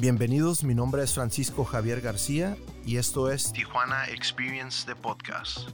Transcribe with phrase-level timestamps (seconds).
[0.00, 2.56] Bienvenidos, mi nombre es Francisco Javier García
[2.86, 5.70] y esto es Tijuana Experience de Podcast.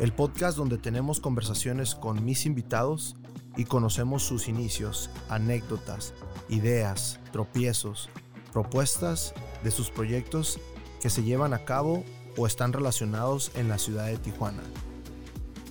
[0.00, 3.14] El podcast donde tenemos conversaciones con mis invitados
[3.56, 6.12] y conocemos sus inicios, anécdotas,
[6.48, 8.08] ideas, tropiezos,
[8.52, 10.58] propuestas de sus proyectos
[11.00, 12.02] que se llevan a cabo
[12.36, 14.64] o están relacionados en la ciudad de Tijuana.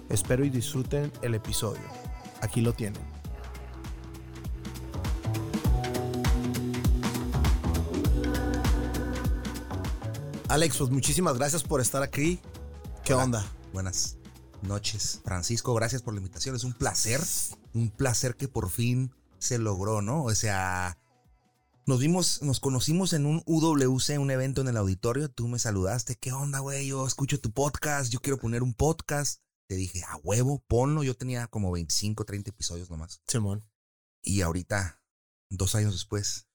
[0.07, 1.83] Espero y disfruten el episodio.
[2.41, 3.14] Aquí lo tienen.
[10.47, 12.39] Alex, pues muchísimas gracias por estar aquí.
[13.03, 13.23] ¿Qué Hola.
[13.23, 13.51] onda?
[13.73, 14.17] Buenas
[14.61, 15.73] noches, Francisco.
[15.73, 16.55] Gracias por la invitación.
[16.55, 17.19] Es un placer,
[17.73, 20.23] un placer que por fin se logró, ¿no?
[20.23, 20.99] O sea,
[21.87, 25.29] nos vimos, nos conocimos en un UWC, un evento en el auditorio.
[25.29, 26.15] Tú me saludaste.
[26.15, 26.87] ¿Qué onda, güey?
[26.87, 28.11] Yo escucho tu podcast.
[28.11, 29.41] Yo quiero poner un podcast.
[29.67, 31.03] Te dije, a huevo, ponlo.
[31.03, 33.19] Yo tenía como 25, 30 episodios nomás.
[33.27, 33.67] Simón.
[34.21, 35.01] Y ahorita,
[35.49, 36.47] dos años después,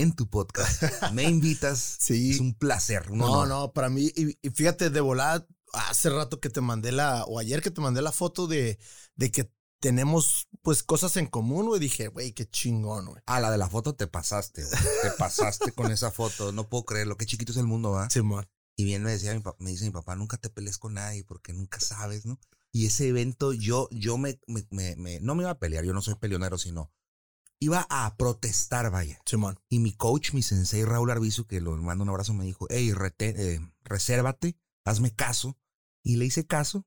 [0.00, 1.96] en tu podcast, me invitas.
[2.00, 2.30] Sí.
[2.32, 3.10] Es un placer.
[3.10, 3.48] un No, honor.
[3.48, 7.38] no, para mí, y, y fíjate, de volada, hace rato que te mandé la, o
[7.38, 8.78] ayer que te mandé la foto de,
[9.16, 13.22] de que tenemos pues cosas en común, güey, dije, güey, qué chingón, güey.
[13.26, 14.82] Ah, la de la foto te pasaste, güey.
[15.02, 16.50] Te pasaste con esa foto.
[16.52, 17.16] No puedo creerlo.
[17.16, 18.08] Qué chiquito es el mundo, ¿va?
[18.10, 18.48] Simón.
[18.76, 21.24] Y bien me decía mi papá, me dice mi papá, nunca te pelees con nadie
[21.24, 22.38] porque nunca sabes, ¿no?
[22.72, 25.92] Y ese evento yo, yo me, me, me- me- no me iba a pelear, yo
[25.94, 26.90] no soy peleonero, sino
[27.60, 29.20] iba a protestar, vaya.
[29.24, 29.58] Simón.
[29.68, 32.92] Y mi coach, mi sensei Raúl Arbizu, que lo mando un abrazo, me dijo, hey,
[32.92, 35.56] rete- eh, resérvate, hazme caso.
[36.02, 36.86] Y le hice caso.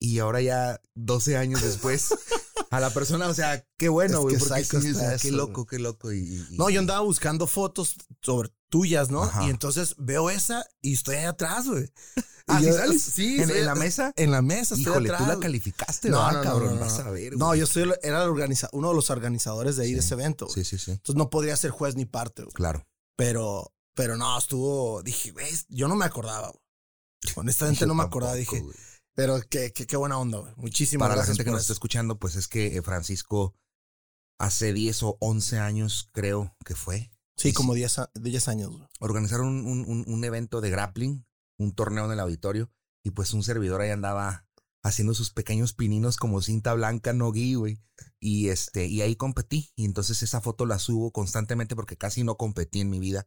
[0.00, 2.08] Y ahora ya 12 años después,
[2.70, 5.08] a la persona, o sea, qué bueno, Es güey, que porque psycho sí, o está
[5.10, 6.12] sea, qué loco, qué loco.
[6.12, 9.22] Y, y- No, yo andaba buscando fotos sobre tuyas, ¿no?
[9.24, 9.44] Ajá.
[9.46, 11.90] Y entonces veo esa y estoy ahí atrás, güey.
[12.46, 13.02] Ah, Y ¿sí yo- sales?
[13.02, 14.12] Sí, ¿En, en la mesa?
[14.16, 15.26] En la mesa, estoy Híjole, atrás.
[15.26, 16.74] tú la calificaste, No, ¿verdad, no, no, cabrón?
[16.74, 17.38] no, Vas a ver.
[17.38, 20.06] No, yo soy, era organiza, uno de los organizadores de ahí de Sí.
[20.08, 20.44] ese evento.
[20.44, 20.62] güey.
[20.62, 20.90] Sí, sí, sí.
[20.90, 22.52] Entonces no podría ser juez ni parte, güey.
[22.52, 22.86] Claro.
[23.16, 26.60] Pero, pero no, estuvo, dije, güey, yo no me acordaba, güey.
[27.36, 28.76] Honestamente Yo no me tampoco, acordaba, dije, güey.
[29.14, 30.52] Pero qué, qué, qué buena onda, güey.
[30.56, 33.54] Muchísimas Para la gracias gente que nos está escuchando, pues es que eh, Francisco
[34.38, 38.86] hace 10 o 11 años, creo que fue, Sí, como 10 a- 10 años, güey.
[39.00, 41.26] organizaron un, un- un- un evento de grappling,
[41.58, 42.70] un torneo en el auditorio,
[43.04, 44.46] y pues un servidor ahí andaba
[44.84, 47.80] haciendo sus pequeños pininos como cinta blanca, no gui, güey.
[48.20, 49.70] Y este, y ahí competí.
[49.76, 53.26] Y entonces esa foto la subo constantemente porque casi no competí en mi vida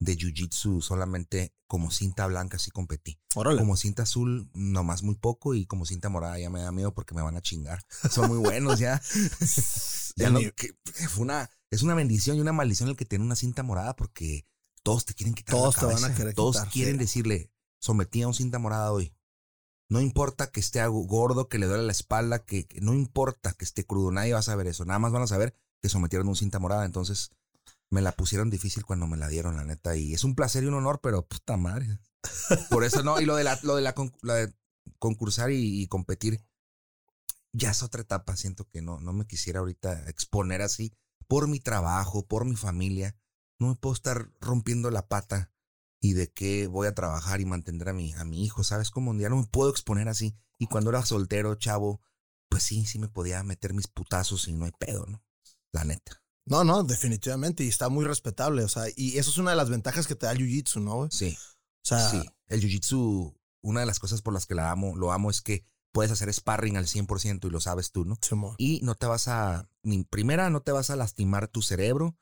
[0.00, 3.18] de jiu-jitsu, solamente como cinta blanca sí competí.
[3.34, 3.58] Órale.
[3.58, 7.14] Como cinta azul, nomás muy poco, y como cinta morada ya me da miedo porque
[7.14, 7.84] me van a chingar.
[8.10, 9.02] Son muy buenos ya.
[10.16, 10.74] ya no- que-
[11.08, 14.46] fue una, es una bendición y una maldición el que tiene una cinta morada porque
[14.82, 16.98] todos te quieren quitar Todos la te van a querer Todos quitar, quieren sí.
[17.00, 19.14] decirle, sometí a un cinta morada hoy.
[19.90, 23.64] No importa que esté gordo, que le duele la espalda, que, que no importa que
[23.64, 24.84] esté crudo, nadie va a saber eso.
[24.84, 26.84] Nada más van a saber que sometieron a un cinta morada.
[26.84, 27.30] Entonces,
[27.90, 29.96] me la pusieron difícil cuando me la dieron, la neta.
[29.96, 31.98] Y es un placer y un honor, pero puta madre.
[32.70, 33.20] Por eso no.
[33.20, 33.94] Y lo de la, lo de la,
[34.98, 36.44] concursar y, y competir,
[37.52, 38.36] ya es otra etapa.
[38.36, 40.92] Siento que no, no me quisiera ahorita exponer así
[41.26, 43.16] por mi trabajo, por mi familia.
[43.58, 45.52] No me puedo estar rompiendo la pata
[46.00, 48.64] y de qué voy a trabajar y mantener a mi, a mi hijo.
[48.64, 49.14] ¿Sabes cómo?
[49.14, 50.36] Ya no me puedo exponer así.
[50.58, 52.00] Y cuando era soltero, chavo,
[52.48, 55.22] pues sí, sí me podía meter mis putazos y no hay pedo, ¿no?
[55.72, 56.22] La neta.
[56.48, 57.64] No, no, definitivamente.
[57.64, 58.62] Y está muy respetable.
[58.64, 60.96] O sea, y eso es una de las ventajas que te da el jiu-jitsu, ¿no,
[60.96, 61.08] güey?
[61.12, 61.36] Sí.
[61.38, 65.12] O sea, Sí, el jiu-jitsu, una de las cosas por las que la amo, lo
[65.12, 68.16] amo es que puedes hacer sparring al 100% y lo sabes tú, ¿no?
[68.20, 68.54] Simón.
[68.58, 72.16] Y no te vas a, ni primera, no te vas a lastimar tu cerebro.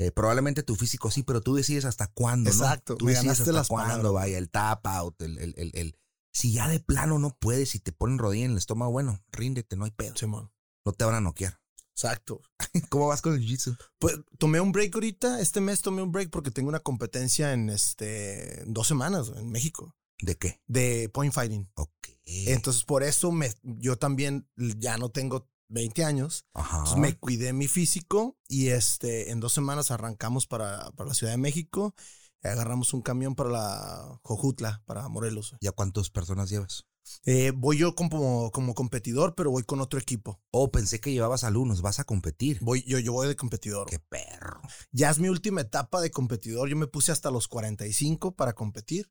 [0.00, 2.56] eh, probablemente tu físico sí, pero tú decides hasta cuándo, ¿no?
[2.56, 4.12] Exacto, Tú me decides hasta las cuándo, palabras.
[4.12, 5.98] vaya, el tap out, el, el, el, el-
[6.32, 9.74] Si ya de plano no puedes y te ponen rodilla en el estómago, bueno, ríndete,
[9.76, 10.14] no hay pedo.
[10.16, 10.52] Simón.
[10.84, 11.58] No te van a noquear.
[11.98, 12.40] Exacto.
[12.90, 13.76] ¿Cómo vas con el jiu-jitsu?
[13.98, 15.40] Pues tomé un break ahorita.
[15.40, 19.50] Este mes tomé un break porque tengo una competencia en este en dos semanas en
[19.50, 20.60] México ¿De qué?
[20.68, 21.68] de point fighting.
[21.74, 21.90] Ok.
[22.24, 26.44] Entonces, por eso me, yo también ya no tengo 20 años.
[26.54, 26.78] Ajá.
[26.78, 31.32] Entonces, me cuidé mi físico y este, en dos semanas arrancamos para, para la Ciudad
[31.32, 31.96] de México.
[32.44, 35.56] Agarramos un camión para la Jojutla, para Morelos.
[35.60, 36.86] ¿Ya cuántas personas llevas?
[37.24, 40.40] Eh, voy yo como, como competidor, pero voy con otro equipo.
[40.50, 42.58] Oh, pensé que llevabas alumnos, vas a competir.
[42.60, 43.88] Voy, yo, yo voy de competidor.
[43.88, 44.60] Qué perro.
[44.92, 46.68] Ya es mi última etapa de competidor.
[46.68, 49.10] Yo me puse hasta los 45 para competir.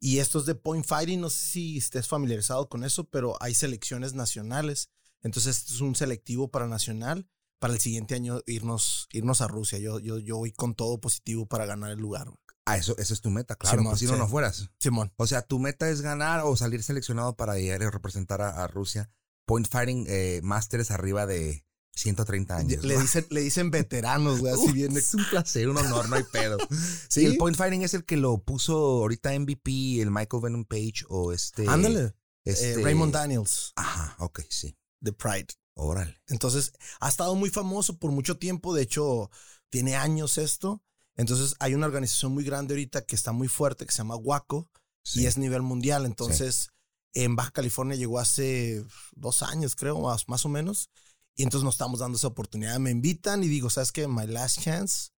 [0.00, 1.20] Y esto es de point fighting.
[1.20, 4.90] No sé si estés familiarizado con eso, pero hay selecciones nacionales.
[5.22, 7.28] Entonces, esto es un selectivo para nacional.
[7.58, 9.78] Para el siguiente año irnos, irnos a Rusia.
[9.78, 12.28] Yo, yo, yo voy con todo positivo para ganar el lugar.
[12.66, 13.76] Ah, eso, eso es tu meta, claro.
[13.78, 14.18] Simón, pues si no, sí.
[14.18, 14.70] no fueras.
[14.80, 15.12] Simón.
[15.16, 18.66] O sea, tu meta es ganar o salir seleccionado para ir a representar a, a
[18.68, 19.10] Rusia.
[19.46, 22.82] Point Fighting eh, Masters arriba de 130 años.
[22.84, 24.98] Le dicen, le dicen veteranos, güey, así viene.
[24.98, 26.56] Es un placer, un honor, no hay pedo.
[27.08, 31.04] sí, el point fighting es el que lo puso ahorita MVP, el Michael Venom Page
[31.08, 31.68] o este.
[31.68, 32.14] Ándale.
[32.44, 34.76] este- Eh, Raymond Daniels, Ajá, ok, sí.
[35.00, 35.48] de Pride.
[35.76, 36.20] Órale.
[36.28, 38.74] Entonces, ha estado muy famoso por mucho tiempo.
[38.74, 39.30] De hecho,
[39.70, 40.82] tiene años esto.
[41.16, 44.68] Entonces, hay una organización muy grande ahorita que está muy fuerte, que se llama WACO,
[45.02, 45.22] Sí.
[45.22, 46.06] y es nivel mundial.
[46.06, 46.70] Entonces,
[47.12, 48.84] en Baja California llegó hace
[49.14, 50.90] dos años, creo, más, más o menos.
[51.36, 52.78] Y entonces nos estamos dando esa oportunidad.
[52.78, 54.08] Me invitan y digo, ¿sabes qué?
[54.08, 55.10] My last chance.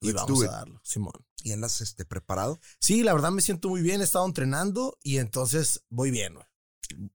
[0.00, 1.12] Y Let's vamos a darlo, Simón.
[1.42, 2.60] ¿Y andas este, preparado?
[2.78, 4.00] Sí, la verdad me siento muy bien.
[4.00, 6.46] He estado entrenando y entonces voy bien, güey.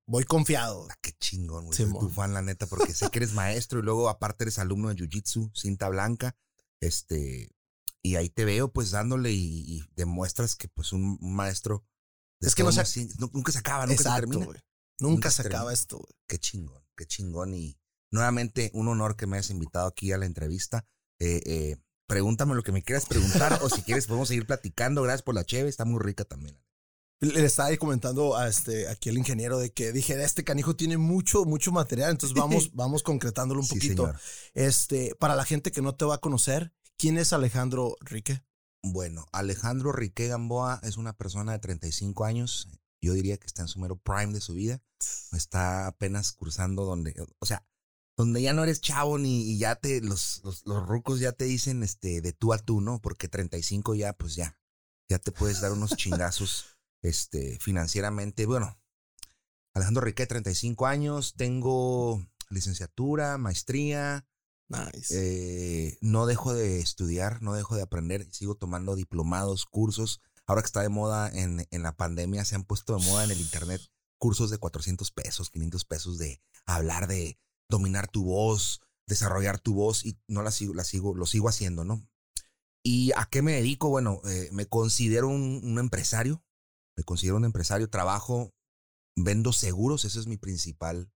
[0.05, 0.87] Voy confiado.
[0.89, 1.77] Ah, qué chingón, güey.
[1.77, 2.01] Simón.
[2.01, 4.89] Soy tu fan, la neta, porque sé que eres maestro y luego aparte eres alumno
[4.89, 6.35] de Jiu-Jitsu, cinta blanca.
[6.79, 7.49] Este,
[8.03, 11.85] y ahí te veo pues dándole y, y demuestras que pues un, un maestro.
[12.39, 14.45] de Es que no se- nunca se acaba, nunca se Exacto, termina.
[14.45, 14.59] güey.
[14.99, 15.73] Nunca, Nunca se se acaba termina.
[15.73, 16.13] esto, güey.
[16.27, 17.53] Qué chingón, qué chingón.
[17.53, 17.77] Y
[18.11, 20.85] nuevamente, un honor que me hayas invitado aquí a la entrevista.
[21.19, 25.01] Eh, eh, pregúntame lo que me quieras preguntar o si quieres podemos seguir platicando.
[25.03, 26.57] Gracias por la cheve, está muy rica también.
[27.21, 30.97] Le estaba ahí comentando a este, aquí al ingeniero de que dije, este canijo tiene
[30.97, 34.05] mucho, mucho material, entonces vamos, vamos concretándolo un Sí, poquito.
[34.05, 34.19] señor.
[34.53, 38.43] Este, para la gente que no te va a conocer, ¿quién es Alejandro Rique?
[38.83, 42.69] Bueno, Alejandro Riqué Gamboa es una persona de 35 años.
[43.01, 44.81] Yo diría que está en su mero prime de su vida.
[45.31, 47.65] Está apenas cruzando donde, o sea,
[48.17, 51.45] donde ya no eres chavo ni y ya te, los, los, los rucos ya te
[51.45, 53.01] dicen este, de tú a tú, ¿no?
[53.01, 54.59] Porque 35 ya, pues ya,
[55.09, 58.45] ya te puedes dar unos chingazos este, financieramente.
[58.45, 58.77] Bueno,
[59.73, 64.25] Alejandro Riqué, 35 años, tengo licenciatura, maestría,
[64.69, 65.13] Nice.
[65.15, 70.21] eh, no dejo de estudiar, no dejo de aprender, sigo tomando diplomados, cursos.
[70.45, 73.31] Ahora que está de moda en, en la pandemia, se han puesto de moda en
[73.31, 73.81] el internet
[74.19, 77.39] cursos de 400 pesos, 500 pesos de hablar de
[77.69, 81.83] dominar tu voz, desarrollar tu voz y no la sigo, la sigo, lo sigo haciendo,
[81.83, 82.07] ¿no?
[82.83, 83.89] ¿Y a qué me dedico?
[83.89, 86.43] Bueno, eh, me considero un, un empresario,
[86.95, 88.53] me considero un empresario, trabajo,
[89.15, 91.11] vendo seguros, ese es mi principal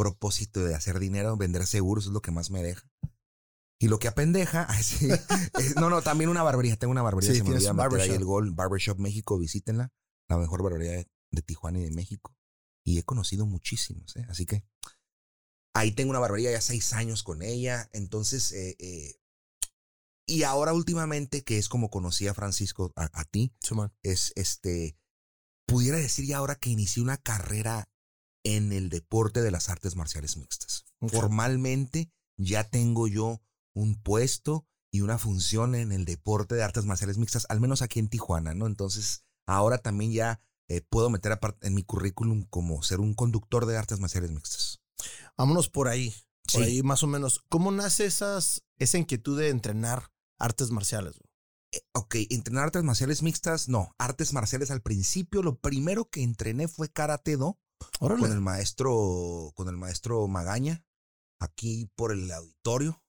[0.00, 2.88] propósito de hacer dinero, vender seguros es lo que más me deja.
[3.78, 5.08] Y lo que apendeja, ay, sí,
[5.58, 8.24] es- no, no, también una barbería, tengo una barbería, Sí, se me olvida ahí el
[8.24, 9.92] gol, Barbershop México, visítenla,
[10.28, 12.34] la mejor barbería de, de Tijuana y de México.
[12.84, 14.24] Y he conocido muchísimos, ¿eh?
[14.30, 14.64] así que
[15.74, 19.16] ahí tengo una barbería ya seis años con ella, entonces, eh, eh,
[20.26, 23.52] y ahora últimamente, que es como conocí a Francisco, a, a ti,
[24.02, 24.96] es este,
[25.66, 27.88] pudiera decir ya ahora que inicié una carrera
[28.44, 30.84] en el deporte de las artes marciales mixtas.
[31.08, 33.42] Formalmente ya tengo yo
[33.74, 38.00] un puesto y una función en el deporte de artes marciales mixtas, al menos aquí
[38.00, 38.66] en Tijuana, ¿no?
[38.66, 43.76] Entonces, ahora también ya eh, puedo meter en mi currículum como ser un conductor de
[43.76, 44.80] artes marciales mixtas.
[45.36, 46.14] Vámonos por ahí.
[46.52, 46.68] Por Sí.
[46.68, 47.44] ahí más o menos.
[47.48, 51.14] ¿Cómo nace esas, esa inquietud de entrenar artes marciales?
[51.72, 56.66] Eh, ok, entrenar artes marciales mixtas, no, artes marciales al principio, lo primero que entrené
[56.66, 57.60] fue karate do
[58.00, 58.20] Órale.
[58.22, 60.84] con el maestro, con el maestro Magaña,
[61.40, 63.02] aquí por el auditorio.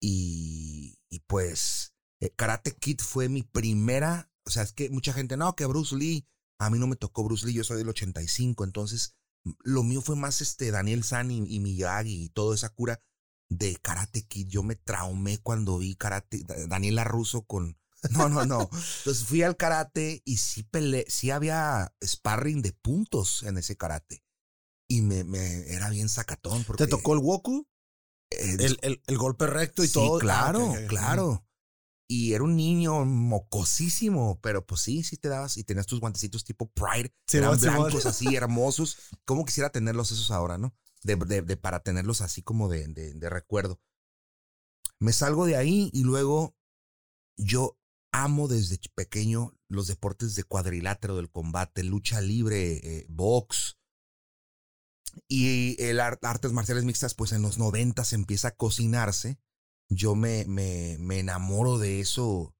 [0.00, 4.30] Y, y pues, eh, Karate Kid fue mi primera.
[4.46, 6.26] O sea, es que mucha gente, no, que Bruce Lee.
[6.60, 8.64] A mí no me tocó Bruce Lee, yo soy del 85.
[8.64, 9.16] Entonces,
[9.62, 13.00] lo mío fue más este Daniel San y, y Miyagi y toda esa cura
[13.48, 14.48] de Karate Kid.
[14.48, 17.76] Yo me traumé cuando vi Karate, Da- Daniela Russo con.
[18.10, 18.60] No, no, no.
[18.60, 24.22] Entonces fui al karate y sí peleé, sí había sparring de puntos en ese karate.
[24.88, 26.64] Y me, me era bien sacatón.
[26.64, 27.66] Porque, ¿Te tocó el Woku?
[28.30, 30.16] eh, El, el- el golpe recto y sí, todo.
[30.16, 31.44] Ah, claro, claro.
[32.10, 36.42] Y era un niño mocosísimo, pero pues sí, sí te dabas y tenías tus guantecitos
[36.42, 38.96] tipo Pride, Sí, eran blancos así, hermosos.
[39.26, 40.74] ¿Cómo quisiera tenerlos esos ahora, no?
[41.02, 43.78] De, de- de- para tenerlos así como de recuerdo.
[45.00, 46.56] Me salgo de ahí y luego
[47.36, 47.77] yo
[48.12, 53.76] amo desde pequeño los deportes de cuadrilátero del combate, lucha libre, eh, box.
[55.28, 59.38] Y el ar- artes marciales mixtas, pues en los 90 se empieza a cocinarse.
[59.90, 62.54] Yo me, me, me enamoro de eso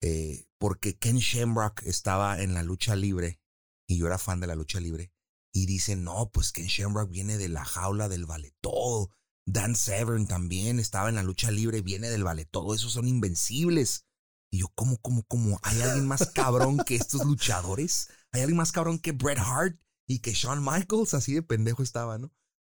[0.00, 3.40] eh, porque Ken Shamrock estaba en la lucha libre
[3.88, 5.12] y yo era fan de la lucha libre.
[5.52, 9.10] Y dicen, no, pues Ken Shamrock viene de la jaula del vale todo.
[9.46, 12.74] Dan Severn también estaba en la lucha libre, viene del vale todo.
[12.74, 14.04] Esos son invencibles.
[14.50, 15.58] Y yo, ¿cómo, cómo, cómo?
[15.62, 18.08] ¿Hay alguien más cabrón que estos luchadores?
[18.32, 21.14] ¿Hay alguien más cabrón que Bret Hart y que Shawn Michaels?
[21.14, 22.32] Así de pendejo estaba, ¿no?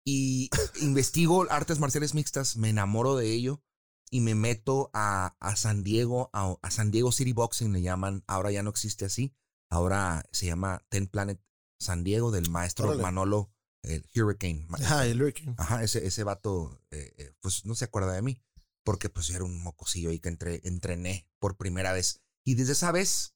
[0.04, 0.50] Y
[0.82, 3.62] investigo artes marciales mixtas, me enamoro de ello
[4.10, 8.24] y me meto a, a San Diego, a, a San Diego City Boxing le llaman,
[8.26, 9.36] ahora ya no existe así,
[9.70, 11.40] ahora se llama Ten Planet
[11.80, 13.04] San Diego del maestro Órale.
[13.04, 14.66] Manolo, el Hurricane.
[14.72, 15.56] Ajá, el Hurricane.
[15.58, 18.42] Ajá, ese, ese vato eh, eh, pues no se acuerda de mí,
[18.84, 22.22] porque pues era un mocosillo ahí que entre, entrené por primera vez.
[22.44, 23.36] Y desde esa vez,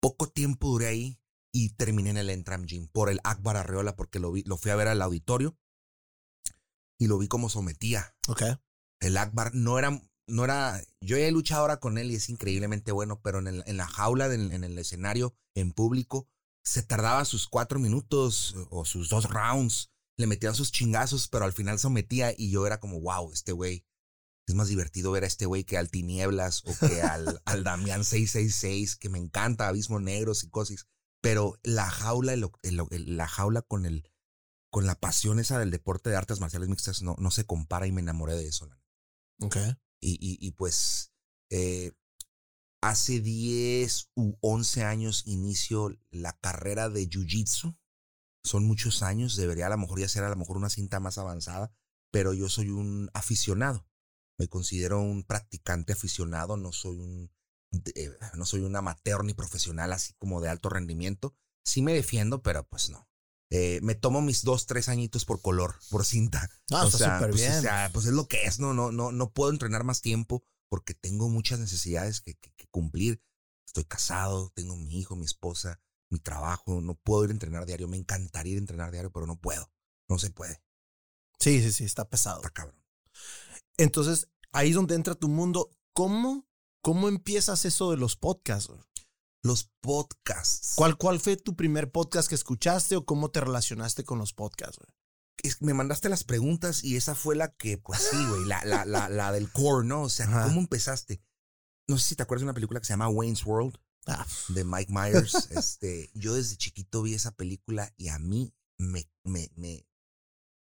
[0.00, 1.20] poco tiempo duré ahí
[1.52, 4.70] y terminé en el Entram Gym por el Akbar Arreola, porque lo, vi, lo fui
[4.70, 5.58] a ver al auditorio
[6.98, 8.14] y lo vi como sometía.
[8.28, 8.42] Ok.
[9.00, 12.92] El Akbar no era, no era, yo he luchado ahora con él y es increíblemente
[12.92, 16.28] bueno, pero en, el, en la jaula, en el escenario, en público,
[16.68, 21.52] se tardaba sus cuatro minutos o sus dos rounds, le metían sus chingazos, pero al
[21.52, 23.86] final sometía y yo era como, wow, este güey.
[24.46, 28.04] Es más divertido ver a este güey que al Tinieblas o que al, al Damián
[28.04, 30.86] 666, que me encanta, Abismo Negro, Psicosis.
[31.20, 34.10] Pero la jaula, la jaula con el,
[34.70, 37.92] con la pasión esa del deporte de artes marciales mixtas no, no se compara y
[37.92, 38.68] me enamoré de eso.
[39.40, 39.56] Ok.
[40.00, 41.12] Y, y, y pues
[41.50, 41.92] eh,
[42.80, 47.76] hace 10 u 11 años inicio la carrera de Jiu-Jitsu.
[48.48, 51.18] Son muchos años, debería a lo mejor ya ser a lo mejor una cinta más
[51.18, 51.70] avanzada,
[52.10, 53.86] pero yo soy un aficionado.
[54.38, 57.30] Me considero un practicante aficionado, no soy un
[57.94, 61.36] eh, no soy un amateur ni profesional así como de alto rendimiento.
[61.64, 63.08] Sí me defiendo, pero pues no.
[63.50, 66.48] Eh, me tomo mis dos, tres añitos por color, por cinta.
[66.70, 67.52] Ah, o sea, pues, bien.
[67.52, 70.44] O sea, pues es lo que es, no, no, no, no puedo entrenar más tiempo
[70.68, 73.22] porque tengo muchas necesidades que, que, cumplir.
[73.66, 77.88] Estoy casado, tengo mi hijo, mi esposa, mi trabajo, no puedo ir a entrenar diario.
[77.88, 79.70] Me encantaría ir a entrenar diario, pero no puedo.
[80.08, 80.62] No se puede.
[81.38, 82.38] Sí, sí, sí, está pesado.
[82.38, 82.82] Está cabrón.
[83.76, 85.76] Entonces, ahí es donde entra tu mundo.
[85.92, 86.48] ¿Cómo,
[86.82, 88.72] cómo empiezas eso de los podcasts?
[89.42, 90.74] Los podcasts.
[90.76, 94.78] ¿Cuál, ¿Cuál fue tu primer podcast que escuchaste o cómo te relacionaste con los podcasts?
[95.60, 99.08] me mandaste las preguntas y esa fue la que, pues sí, güey, la, la, la,
[99.08, 100.02] la, del core, ¿no?
[100.02, 101.22] O sea, ¿cómo empezaste?
[101.86, 104.26] No sé si te acuerdas de una película que se llama Wayne's World, ah.
[104.48, 105.50] de Mike Myers.
[105.50, 109.86] este, yo desde chiquito vi esa película y a mí me, me, me,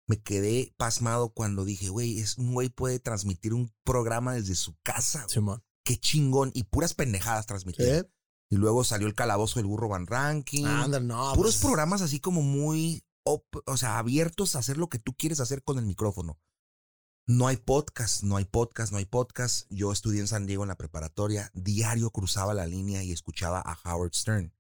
[0.08, 4.76] me quedé pasmado cuando dije, güey, es un güey puede transmitir un programa desde su
[4.84, 5.26] casa.
[5.86, 6.52] Qué chingón.
[6.54, 8.10] Y puras pendejadas transmitir.
[8.50, 10.66] Y luego salió el calabozo del burro Van Ranking.
[10.66, 15.14] no, puros pues programas así como muy o sea, abiertos a hacer lo que tú
[15.14, 16.38] quieres hacer con el micrófono.
[17.26, 19.66] No hay podcast, no hay podcast, no hay podcast.
[19.70, 21.50] Yo estudié en San Diego en la preparatoria.
[21.54, 24.54] Diario cruzaba la línea y escuchaba a Howard Stern.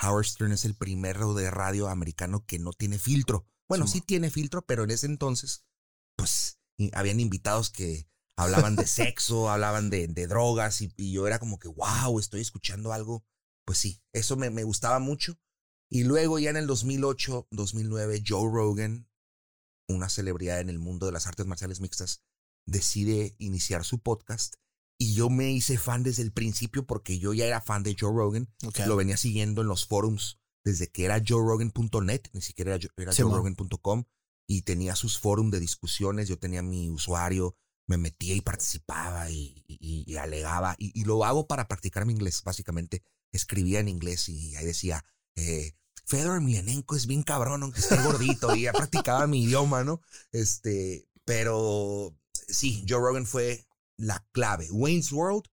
[0.00, 3.48] Howard Stern es el primero de radio americano que no tiene filtro.
[3.68, 5.64] Bueno, sí, tiene filtro, pero en ese entonces,
[6.14, 6.60] pues,
[6.92, 12.20] habían invitados que hablaban de sexo, hablaban de, drogas y, yo era como que, wow,
[12.20, 13.24] estoy escuchando algo.
[13.64, 15.40] Pues sí, eso me, me gustaba mucho.
[15.90, 19.05] Y luego ya en el 2008, 2009, Joe Rogan,
[19.88, 22.22] una celebridad en el mundo de las artes marciales mixtas,
[22.66, 24.54] decide iniciar su podcast.
[24.98, 28.12] Y yo me hice fan desde el principio porque yo ya era fan de Joe
[28.12, 28.48] Rogan.
[28.86, 34.04] Lo venía siguiendo en los forums desde que era joerogan.net, ni siquiera era, era joerogan.com.
[34.48, 40.16] Y tenía sus forums de discusiones, yo tenía mi usuario, me metía y participaba y,
[40.18, 40.74] alegaba.
[40.78, 43.02] Y, y, lo hago para practicar mi inglés, básicamente.
[43.32, 45.04] Escribía en inglés y ahí decía,
[45.36, 45.74] eh,
[46.06, 50.00] Fedor Mianenko es bien cabrón, aunque esté gordito y ya practicaba mi idioma, ¿no?
[50.30, 52.16] Este, pero
[52.48, 54.70] sí, Joe Rogan fue la clave.
[54.70, 55.44] Wayne's World,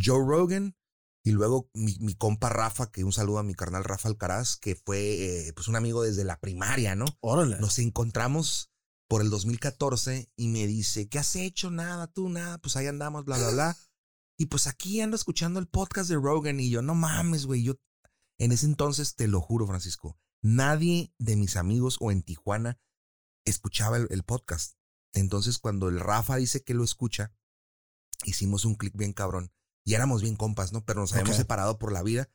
[0.00, 0.76] Joe Rogan,
[1.22, 5.48] y luego mi, compa Rafa, que un saludo a mi carnal Rafa Alcaraz, que fue
[5.48, 7.04] eh, pues un amigo desde la primaria, ¿no?
[7.20, 7.58] Órale.
[7.58, 8.70] Nos encontramos
[9.08, 11.70] por el 2014 y me dice, ¿qué has hecho?
[11.70, 13.76] Nada, tú, nada, pues ahí andamos, bla, bla, bla.
[14.38, 17.74] Y pues aquí ando escuchando el podcast de Rogan y yo, no mames, güey, yo
[18.40, 22.80] en ese entonces, te lo juro, Francisco, nadie de mis amigos o en Tijuana
[23.44, 24.78] escuchaba el, podcast.
[25.12, 27.34] Entonces, cuando el Rafa dice que lo escucha,
[28.24, 29.52] hicimos un clic bien cabrón.
[29.84, 30.86] Y éramos bien compas, ¿no?
[30.86, 32.30] Pero nos habíamos separado por la vida.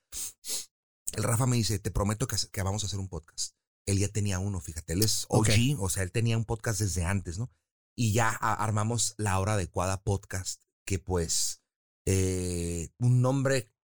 [1.13, 3.55] El Rafa me dice, te prometo que, que, vamos a hacer un podcast.
[3.87, 7.03] Él ya tenía uno, fíjate, él es OG, o sea, él tenía un podcast desde
[7.03, 7.51] antes, ¿no?
[7.95, 11.63] Y ya armamos la hora adecuada podcast, que pues,
[12.05, 13.74] eh, un nombre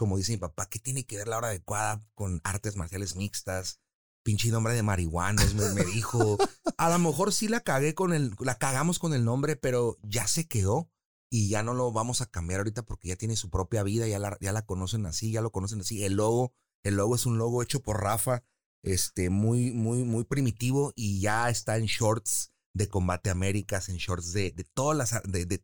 [0.00, 3.80] como dice mi papá, ¿qué tiene que ver la hora adecuada con artes marciales mixtas?
[4.22, 6.38] Pinche nombre de marihuana, me, dijo.
[6.78, 10.26] A lo mejor sí la cagué con el, la cagamos con el nombre, pero ya
[10.26, 10.90] se quedó
[11.28, 14.18] y ya no lo vamos a cambiar ahorita porque ya tiene su propia vida, ya
[14.18, 16.02] la, ya la conocen así, ya lo conocen así.
[16.02, 18.42] El logo, el logo es un logo hecho por Rafa,
[18.82, 24.32] este, muy, muy, muy primitivo y ya está en shorts de Combate Américas, en shorts
[24.32, 25.62] de, de todas las, de,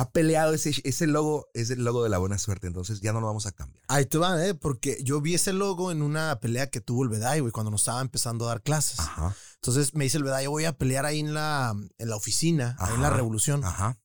[0.00, 3.20] ha peleado ese, ese logo, es el logo de la buena suerte, entonces ya no
[3.20, 3.84] lo vamos a cambiar.
[3.88, 4.54] Ahí te va, ¿eh?
[4.54, 7.82] Porque yo vi ese logo en una pelea que tuvo el Bedai, güey, cuando nos
[7.82, 8.98] estaba empezando a dar clases.
[8.98, 9.36] Ajá.
[9.56, 12.76] Entonces me dice el Bedai, yo voy a pelear ahí en la, en la oficina,
[12.78, 13.62] ahí en la Revolución.
[13.62, 14.00] Ajá.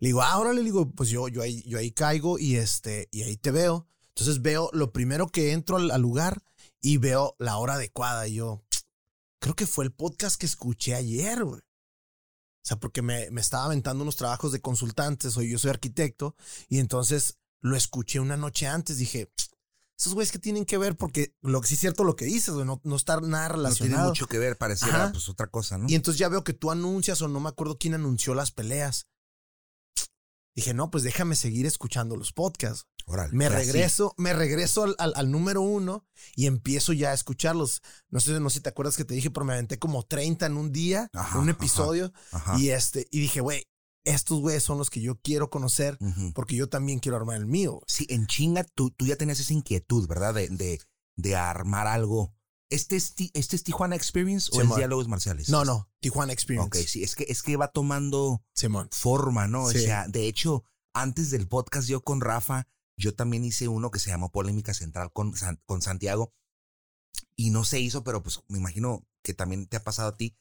[0.00, 3.22] Le digo, ahora le digo, pues yo, yo, ahí, yo ahí caigo y, este, y
[3.22, 3.86] ahí te veo.
[4.08, 6.42] Entonces veo, lo primero que entro al, al lugar
[6.80, 8.64] y veo la hora adecuada y yo,
[9.38, 11.60] creo que fue el podcast que escuché ayer, güey.
[12.62, 16.36] O sea, porque me, me estaba aventando unos trabajos de consultantes, o yo soy arquitecto,
[16.68, 19.32] y entonces lo escuché una noche antes, dije,
[19.98, 22.54] esos güeyes que tienen que ver, porque lo que sí es cierto lo que dices,
[22.54, 23.96] güey, no, no estar nada No relacionado.
[23.96, 25.12] tiene mucho que ver, pareciera Ajá.
[25.12, 25.86] pues otra cosa, ¿no?
[25.88, 29.08] Y entonces ya veo que tú anuncias o no me acuerdo quién anunció las peleas.
[30.56, 32.86] Dije, no, pues déjame seguir escuchando los podcasts.
[33.32, 37.82] Me regreso, me regreso al, al- al número uno y empiezo ya a escucharlos.
[38.08, 40.46] No sé, no sé si te acuerdas que te dije, pero me aventé como 30
[40.46, 42.12] en un día, Ajá, en un episodio.
[42.32, 42.58] Ajá.
[42.58, 43.64] Y este, y dije, güey,
[44.04, 45.98] estos güeyes son los que yo quiero conocer
[46.34, 47.80] porque yo también quiero armar el mío.
[47.86, 50.34] Sí, en chinga tú, tú ya tenías esa inquietud, ¿verdad?
[50.34, 50.80] De, de,
[51.16, 52.34] de armar algo.
[52.70, 54.78] ¿Este es, ¿Este es Tijuana Experience o es Simón.
[54.78, 55.48] Diálogos Marciales?
[55.48, 56.66] No, no, Tijuana Experience.
[56.66, 58.88] Ok, sí, es que, es que va tomando Simón.
[58.92, 59.64] forma, ¿no?
[59.64, 59.80] O Sí.
[59.80, 64.10] sea, de hecho, antes del podcast yo con Rafa, yo también hice uno que se
[64.10, 65.34] llamó Polémica Central con,
[65.66, 66.32] con Santiago
[67.36, 70.36] y no se hizo, pero pues me imagino que también te ha pasado a ti.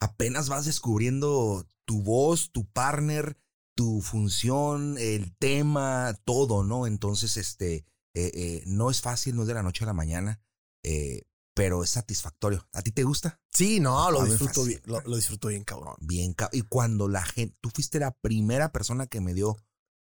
[0.00, 3.36] Apenas vas descubriendo tu voz, tu partner,
[3.74, 6.86] tu función, el tema, todo, ¿no?
[6.86, 10.40] Entonces, este, eh, eh, no es fácil, no es de la noche a la mañana,
[10.82, 11.22] eh,
[11.58, 12.68] pero es satisfactorio.
[12.72, 13.40] ¿A ti te gusta?
[13.52, 15.96] Sí, no, lo disfruto bien, lo, lo disfruto bien, cabrón.
[15.98, 19.56] Bien, ca- y cuando la gente, tú fuiste la primera persona que me dio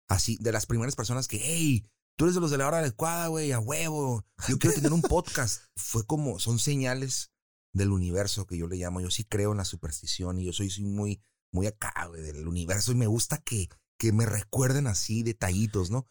[0.07, 3.27] así, de las primeras personas que, hey, tú eres de los de la hora adecuada,
[3.29, 5.63] güey, a huevo, yo quiero tener un podcast.
[5.75, 7.31] Fue como, son señales
[7.73, 9.01] del universo que yo le llamo.
[9.01, 11.19] Yo sí creo en la superstición y yo soy, soy muy,
[11.51, 16.05] muy acá, güey, del universo y me gusta que, que me recuerden así detallitos, ¿no?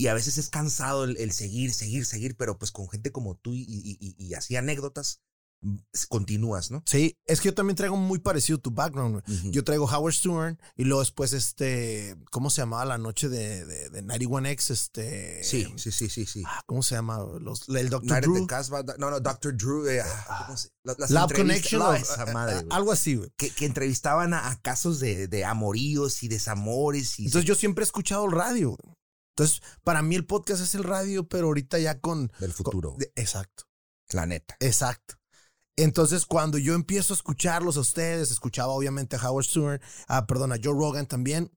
[0.00, 3.34] Y a veces es cansado el, el seguir, seguir, seguir, pero pues con gente como
[3.36, 5.20] tú y, y, y- y así anécdotas,
[5.60, 5.76] mm,
[6.08, 6.82] continúas, ¿no?
[6.86, 9.20] Sí, es que yo también traigo muy parecido tu background.
[9.22, 9.38] güey.
[9.38, 9.50] Ujú.
[9.50, 13.90] Yo traigo Howard Stern y luego después este, ¿cómo se llamaba la noche de, de,
[13.90, 14.70] de 91X?
[14.70, 16.42] Este, Sí, sí, sí, sí, sí.
[16.46, 17.18] ah, ¿Cómo se llama?
[17.38, 18.08] Los, el Dr.
[18.08, 18.46] Night Drew.
[18.46, 19.54] Casbah, no, no, Dr.
[19.54, 19.86] Drew.
[19.86, 21.82] eh, ah, ¿cómo se- la- las Lab Connection.
[21.82, 23.30] o- esa eh, madre, eh, algo así, güey.
[23.36, 27.18] que, que entrevistaban a, a casos de, de amoríos y desamores.
[27.20, 28.78] Y Entonces yo siempre he escuchado el radio.
[29.40, 32.30] Entonces, para mí el podcast es el radio, pero ahorita ya con...
[32.40, 33.64] del futuro, exacto,
[34.10, 34.54] la neta.
[34.60, 35.14] exacto.
[35.76, 40.52] Entonces, cuando yo empiezo a escucharlos a ustedes, escuchaba obviamente a Howard Stern, a, perdón,
[40.52, 41.50] a Joe Rogan también,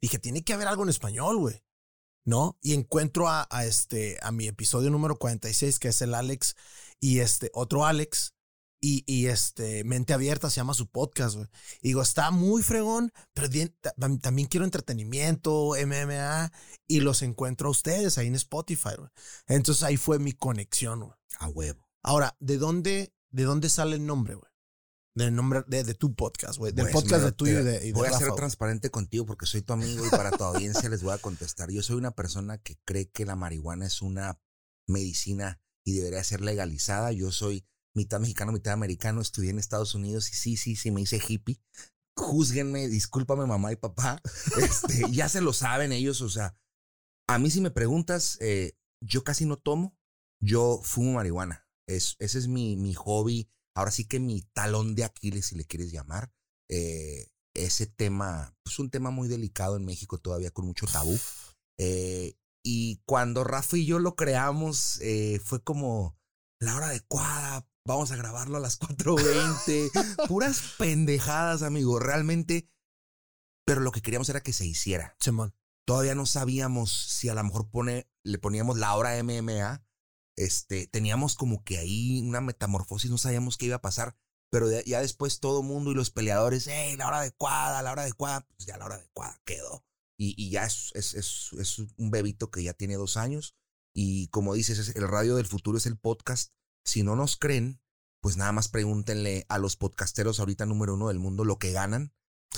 [0.00, 1.62] dije, tiene que haber algo en español, güey.
[2.24, 2.58] ¿No?
[2.62, 6.56] Y encuentro a, a este, a mi episodio número 46, que es el Alex,
[6.98, 8.32] y este, otro Alex,
[8.80, 11.46] y, y este, Mente Abierta se llama su podcast, güey.
[11.82, 13.76] Y digo, está muy fregón, pero bien-
[14.22, 16.50] también quiero entretenimiento, MMA,
[16.86, 19.10] y los encuentro a ustedes ahí en Spotify, güey.
[19.46, 21.12] Entonces ahí fue mi conexión, güey.
[21.38, 21.86] A huevo.
[22.02, 24.50] Ahora, ¿de dónde, de dónde sale el nombre, güey?
[25.14, 26.72] Del nombre de, de tu podcast, güey.
[26.72, 29.26] Del Pues, podcast mira, de tuyo y de, y de Voy a ser transparente contigo
[29.26, 31.70] porque soy tu amigo y para tu audiencia les voy a contestar.
[31.70, 34.38] Yo soy una persona que cree que la marihuana es una
[34.86, 37.12] medicina y debería ser legalizada.
[37.12, 39.20] Yo soy mitad mexicano, mitad americano.
[39.20, 41.60] Estudié en Estados Unidos y sí, sí, sí, me hice hippie.
[42.16, 44.20] Júzguenme, discúlpame mamá y papá.
[44.58, 46.20] Este, ya se lo saben ellos.
[46.20, 46.56] O sea,
[47.28, 49.96] a mí si me preguntas, eh, yo casi no tomo.
[50.42, 51.68] Yo fumo marihuana.
[51.86, 53.50] Es, ese es mi, mi hobby.
[53.74, 56.32] Ahora sí que mi talón de Aquiles, si le quieres llamar.
[56.68, 61.18] Eh, ese tema, es un tema muy delicado en México todavía con mucho tabú.
[61.78, 66.16] Eh, y cuando Rafa y yo lo creamos, eh, fue como
[66.60, 67.66] la hora adecuada.
[67.90, 70.28] Vamos a grabarlo a las 4.20.
[70.28, 71.98] Puras pendejadas, amigo.
[71.98, 72.70] Realmente.
[73.66, 75.16] Pero lo que queríamos era que se hiciera.
[75.20, 75.54] Simón.
[75.86, 79.84] Todavía no sabíamos si a lo mejor pone, le poníamos la hora MMA.
[80.36, 84.16] Este, teníamos como que ahí una metamorfosis, no sabíamos qué iba a pasar.
[84.52, 88.46] Pero ya, después todo mundo y los peleadores, hey, la hora adecuada, la hora adecuada,
[88.56, 89.84] pues ya la hora adecuada quedó.
[90.18, 93.56] Y, y ya es, es, es, es un bebito que ya tiene dos años.
[93.94, 96.52] Y como dices, es- el radio del futuro es el podcast.
[96.84, 97.80] Si no nos creen,
[98.20, 102.12] pues nada más pregúntenle a los podcasteros ahorita número uno del mundo lo que ganan,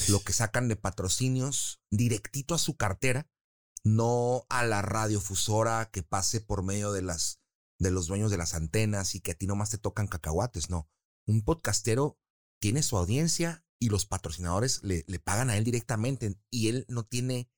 [0.08, 3.28] lo que sacan de patrocinios directito a su cartera,
[3.84, 7.40] no a la radiofusora que pase por medio de las
[7.78, 10.88] de los dueños de las antenas y que a ti nomás te tocan cacahuates, no.
[11.26, 12.16] Un podcastero
[12.60, 17.04] tiene su audiencia y los patrocinadores le, le pagan a él directamente y él no
[17.04, 17.50] tiene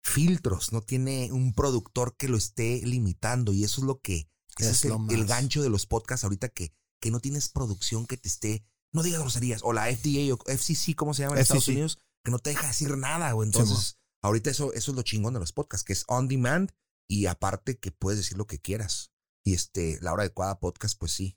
[0.00, 4.30] filtros, no tiene un productor que lo esté limitando y eso es lo que
[4.64, 8.06] ese Es es el, el gancho de los podcasts ahorita que, que no tienes producción
[8.06, 11.42] que te esté, no digas groserías, o la FDA o FCC, ¿cómo se llama en
[11.42, 11.68] Estados.
[11.68, 11.98] Unidos?
[12.24, 15.52] Que no te deja decir nada, entonces ahorita eso, eso es lo chingón de los
[15.52, 16.72] podcasts, que es on demand
[17.08, 19.12] y aparte que puedes decir lo que quieras.
[19.44, 21.36] Y este, la hora adecuada podcast, pues sí.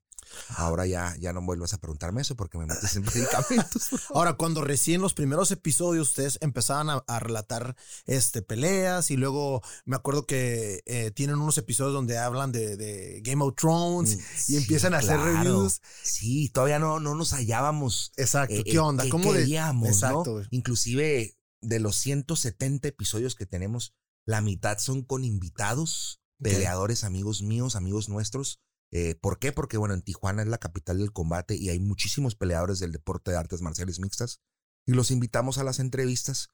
[0.49, 3.89] Ahora ya, ya no vuelvas a preguntarme eso porque me metes en medicamentos.
[4.13, 9.95] Ahora, cuando recién los primeros episodios ustedes empezaban a, relatar este, peleas y luego me
[9.95, 14.93] acuerdo que eh, tienen unos episodios donde hablan de, Game of Thrones mm, y empiezan
[14.93, 15.81] a hacer reviews.
[16.03, 18.11] Sí, todavía no, no nos hallábamos.
[18.17, 18.55] Exacto.
[18.55, 19.07] Eh, ¿Qué eh, onda?
[19.09, 20.41] ¿Cómo queríamos, Exacto.
[20.51, 23.93] Inclusive de los 170 episodios que tenemos,
[24.25, 28.59] la mitad son con invitados, peleadores, amigos míos, amigos nuestros.
[28.91, 29.51] Eh, ¿Por qué?
[29.51, 33.31] Porque, bueno, en Tijuana es la capital del combate y hay muchísimos peleadores del deporte
[33.31, 34.41] de artes marciales mixtas
[34.85, 36.49] y los invitamos a las entrevistas.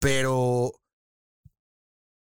[0.00, 0.80] Pero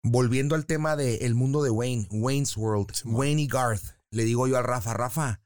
[0.03, 4.47] volviendo al tema del el mundo de Wayne, Wayne's World, Wayne y Garth, le digo
[4.47, 5.43] yo a Rafa, Rafa,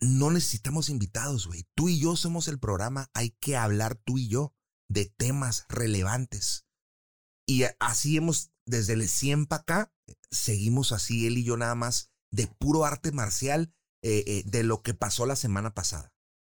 [0.00, 1.66] no necesitamos invitados, güey.
[1.74, 4.54] Tú y yo somos el programa, hay que hablar tú y yo
[4.88, 6.66] de temas relevantes.
[7.46, 9.94] Y así hemos, desde el 100 para acá,
[10.30, 14.82] seguimos así, él y yo nada más, de puro arte marcial, eh, eh, de lo
[14.82, 16.12] que pasó la semana pasada.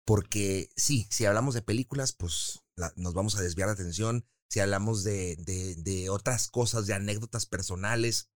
[0.04, 2.60] Porque sí, si hablamos de películas, pues
[2.96, 4.24] nos vamos a desviar la atención.
[4.48, 8.30] Si hablamos de, de, de otras cosas, de anécdotas personales.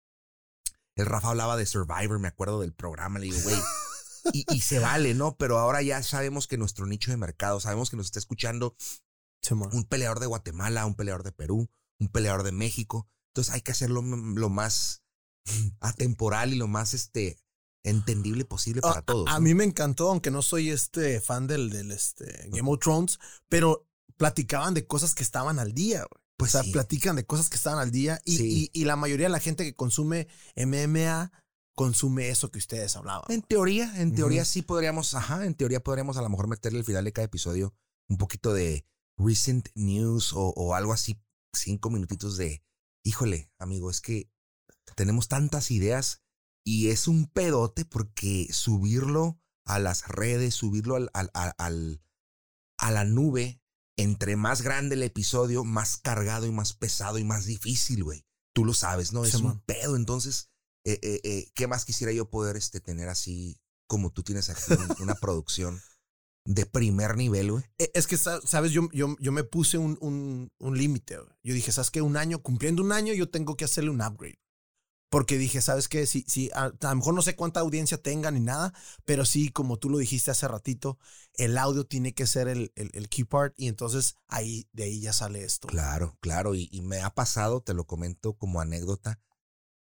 [0.97, 3.57] El Rafa hablaba de Survivor, me acuerdo del programa, le digo, güey.
[4.33, 5.37] Y, y, se vale, ¿no?
[5.37, 8.75] Pero ahora ya sabemos que nuestro nicho de mercado, sabemos que nos está escuchando
[9.51, 11.71] un peleador de Guatemala, un peleador de Perú,
[12.01, 13.09] un peleador de México.
[13.31, 15.05] Entonces hay que hacerlo lo más
[15.81, 17.39] atemporal y lo más este
[17.83, 19.29] entendible posible para todos.
[19.29, 23.19] A, mí me encantó, aunque no soy este fan del, del este Game of Thrones,
[23.49, 26.05] pero platicaban de cosas que estaban al día.
[26.37, 29.33] Pues o sea, platican de cosas que estaban al día y, y, la mayoría de
[29.33, 31.33] la gente que consume MMA
[31.75, 33.25] consume eso que ustedes hablaban.
[33.29, 36.85] En teoría, en teoría sí podríamos, ajá, en teoría podríamos a lo mejor meterle al
[36.85, 37.75] final de cada episodio
[38.09, 38.85] un poquito de
[39.19, 41.21] recent news o, algo así,
[41.53, 42.63] cinco minutitos de,
[43.03, 44.31] híjole, amigo, es que
[44.97, 46.23] tenemos tantas ideas
[46.65, 52.03] y es un pedote porque subirlo a las redes, subirlo al, al, al,
[52.79, 53.61] a la nube,
[53.97, 58.27] entre más grande el episodio, más cargado y más pesado y más difícil, güey.
[58.53, 59.25] Tú lo sabes, ¿no?
[59.25, 59.97] Es un pedo.
[59.97, 60.51] Entonces,
[60.85, 64.73] eh, eh, eh, ¿qué más quisiera yo poder este, tener así como tú tienes aquí
[65.01, 65.81] una producción?
[66.47, 67.65] de primer nivel, güey.
[67.77, 71.73] E, es que, sabes, yo, yo, yo me puse un, un, un límite, Yo dije,
[71.73, 72.01] ¿sabes qué?
[72.01, 74.39] Un año, cumpliendo un año, yo tengo que hacerle un upgrade.
[75.09, 76.05] Porque dije, ¿sabes qué?
[76.07, 79.79] Si, si, a, lo mejor no sé cuánta audiencia tenga ni nada, pero sí, como
[79.79, 80.99] tú lo dijiste hace ratito,
[81.35, 85.13] el audio tiene que ser el, el, key part y entonces ahí, de ahí ya
[85.13, 85.69] sale esto.
[85.69, 86.55] Claro, claro.
[86.55, 89.21] Y, y me ha pasado, te lo comento como anécdota,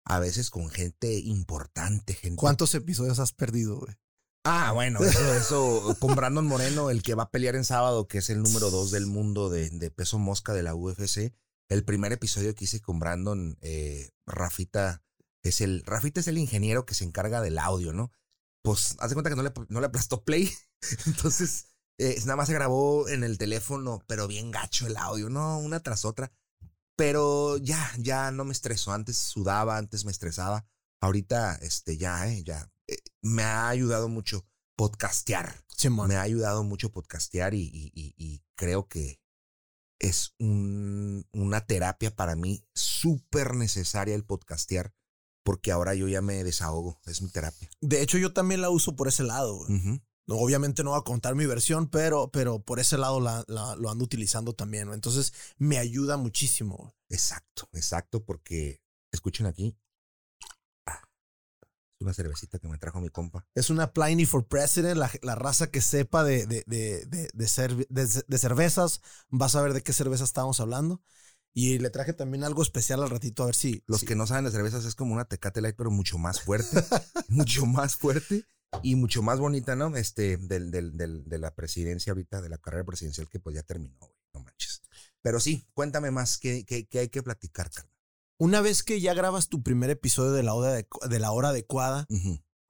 [0.05, 2.37] a veces con gente importante, gente.
[2.37, 3.95] ¿Cuántos episodios has perdido, güey?
[4.45, 8.19] Ah, bueno, eso, eso, con Brandon Moreno, el que va a pelear en sábado, que
[8.19, 11.35] es el número dos del mundo de, peso mosca de la UFC.
[11.69, 15.03] El primer episodio que hice con Brandon, eh, Rafita
[15.49, 18.13] es el, Rafita es el ingeniero que se encarga del audio, ¿no?
[18.63, 20.53] Pues hace cuenta que no le, no le aplastó play.
[21.07, 21.67] Entonces,
[21.99, 25.59] eh, nada más se grabó en el teléfono, pero bien gacho el audio, ¿no?
[25.59, 26.33] Una tras otra.
[26.97, 28.93] Pero ya, ya no me estreso.
[28.93, 30.67] Antes sudaba, antes me estresaba.
[31.01, 35.65] Ahorita, este, ya, eh, ya eh, me ha ayudado mucho podcastear.
[36.07, 39.21] me ha ayudado mucho podcastear y, y, creo que
[40.01, 44.93] es un, una terapia para mí súper necesaria el podcastear
[45.49, 47.71] porque ahora yo ya me desahogo, es mi terapia.
[47.81, 49.59] De hecho, yo también la uso por ese lado.
[50.27, 54.05] Obviamente no voy a contar mi versión, pero, pero por ese lado la, lo ando
[54.05, 54.93] utilizando también.
[54.93, 56.95] Entonces me ayuda muchísimo.
[57.09, 59.75] Exacto, exacto, porque escuchen aquí,
[62.01, 63.47] una cervecita que me trajo mi compa.
[63.55, 69.01] Es una Pliny for President, la, raza que sepa de, de, de, de, cervezas.
[69.31, 71.01] Vas a ver de qué cerveza estamos hablando.
[71.59, 73.83] Y le traje también algo especial al ratito, a ver si.
[73.89, 76.69] Los que no saben de cervezas es como una Tecate Light, pero mucho más fuerte.
[77.29, 78.45] mucho más fuerte
[78.85, 79.97] y mucho más bonita, ¿no?
[79.97, 83.65] Este, del, del, del, de la presidencia ahorita, de la carrera presidencial que pues ya
[83.65, 84.13] terminó, güey.
[84.35, 84.83] No manches.
[85.21, 87.93] Pero sí, cuéntame más, ¿qué, qué, qué hay que platicar, carnal?
[88.39, 92.07] Una vez que ya grabas tu primer episodio de la hora, de, la hora adecuada,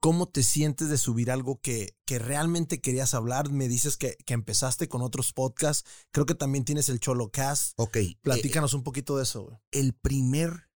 [0.00, 3.50] ¿cómo te sientes de subir algo que, que realmente querías hablar?
[3.50, 5.88] Me dices que, que, empezaste con otros podcasts.
[6.12, 7.72] Creo que también tienes el Cholo Cast.
[7.76, 7.96] Ok.
[7.96, 9.60] Eh, Platícanos un poquito de eso.
[9.70, 10.70] El primer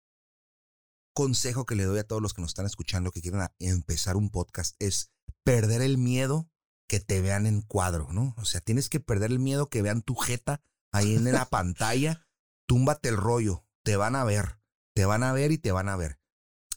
[1.15, 4.31] consejo que le doy a todos los que nos están escuchando que quieren empezar un
[4.31, 5.11] podcast es
[5.45, 6.51] perder el miedo
[6.89, 8.35] que te vean en cuadro, ¿no?
[8.39, 12.27] O sea, tienes que perder el miedo que vean tu jeta ahí en la pantalla.
[12.67, 14.63] Túmbate el rollo, te van a ver
[14.95, 16.19] te van a ver y te van a ver.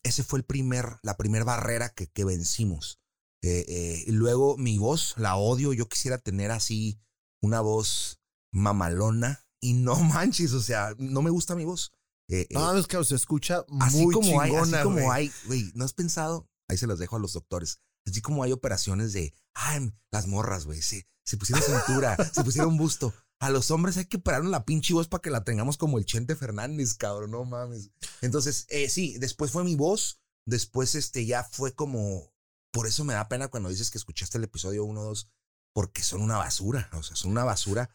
[0.06, 3.00] Ese fue el primer, la primera barrera que, que vencimos.
[3.42, 5.74] Eh, eh, luego mi voz, la odio.
[5.74, 7.02] Yo quisiera tener así
[7.42, 9.44] una voz mamalona.
[9.60, 11.92] Y no manches, o sea, no me gusta mi voz.
[12.28, 15.86] Eh, no, es que se escucha muy así como hay, así como hay, güey, ¿no
[15.86, 16.48] has pensado?
[16.68, 17.80] Ahí se los dejo a los doctores.
[18.08, 22.78] Así como hay operaciones de, ay, las morras, güey, se, se pusieron cintura, se pusieron
[22.78, 23.12] busto.
[23.40, 26.06] A los hombres hay que operar la pinche voz para que la tengamos como el
[26.06, 27.92] Chente Fernández, cabrón, no mames.
[28.22, 32.34] Entonces, eh, sí, después fue mi voz, después este ya fue como,
[32.72, 35.30] por eso me da pena cuando dices que escuchaste el episodio 1 2,
[35.74, 37.90] porque son una basura, o sea, son una basura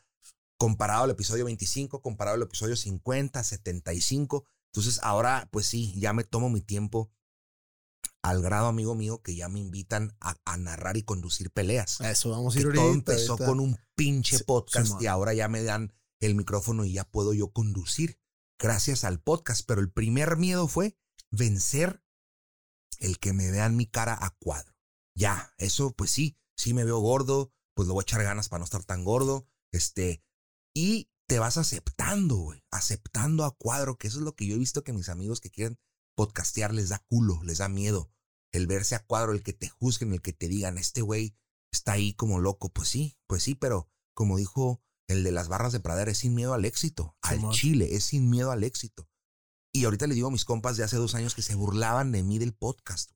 [0.59, 4.45] comparado al episodio 25, comparado al episodio 50, 75.
[4.67, 7.11] Entonces ahora, pues sí, ya me tomo mi tiempo
[8.23, 12.01] al grado, amigo mío, que ya me invitan a, narrar y conducir peleas.
[12.01, 15.93] Eso vamos a ir Todo empezó con un pinche podcast y ahora ya me dan
[16.21, 18.19] el micrófono y ya puedo yo conducir
[18.59, 19.65] gracias al podcast.
[19.67, 20.99] Pero el primer miedo fue
[21.31, 22.03] vencer
[22.99, 24.75] el que me vean mi cara a cuadro.
[25.15, 28.61] Ya, eso pues sí, sí me veo gordo, pues lo voy a echar ganas para
[28.61, 29.47] no estar tan gordo.
[29.73, 30.23] Este,
[30.75, 34.59] y te vas aceptando, güey, aceptando a cuadro, que eso es lo que yo he
[34.59, 35.79] visto que mis amigos que quieren
[36.21, 38.13] podcastear les da culo, les da miedo.
[38.53, 41.35] El verse a cuadro, el que te juzguen, el que te digan, este güey
[41.73, 42.69] está ahí como loco.
[42.69, 46.35] Pues sí, pues sí, pero como dijo el de las barras de pradera, es sin
[46.35, 47.17] miedo al éxito.
[47.23, 49.09] al chile, es sin miedo al éxito.
[49.73, 52.23] Y ahorita le digo a mis compas de hace dos años que se burlaban de
[52.23, 53.13] mí del podcast.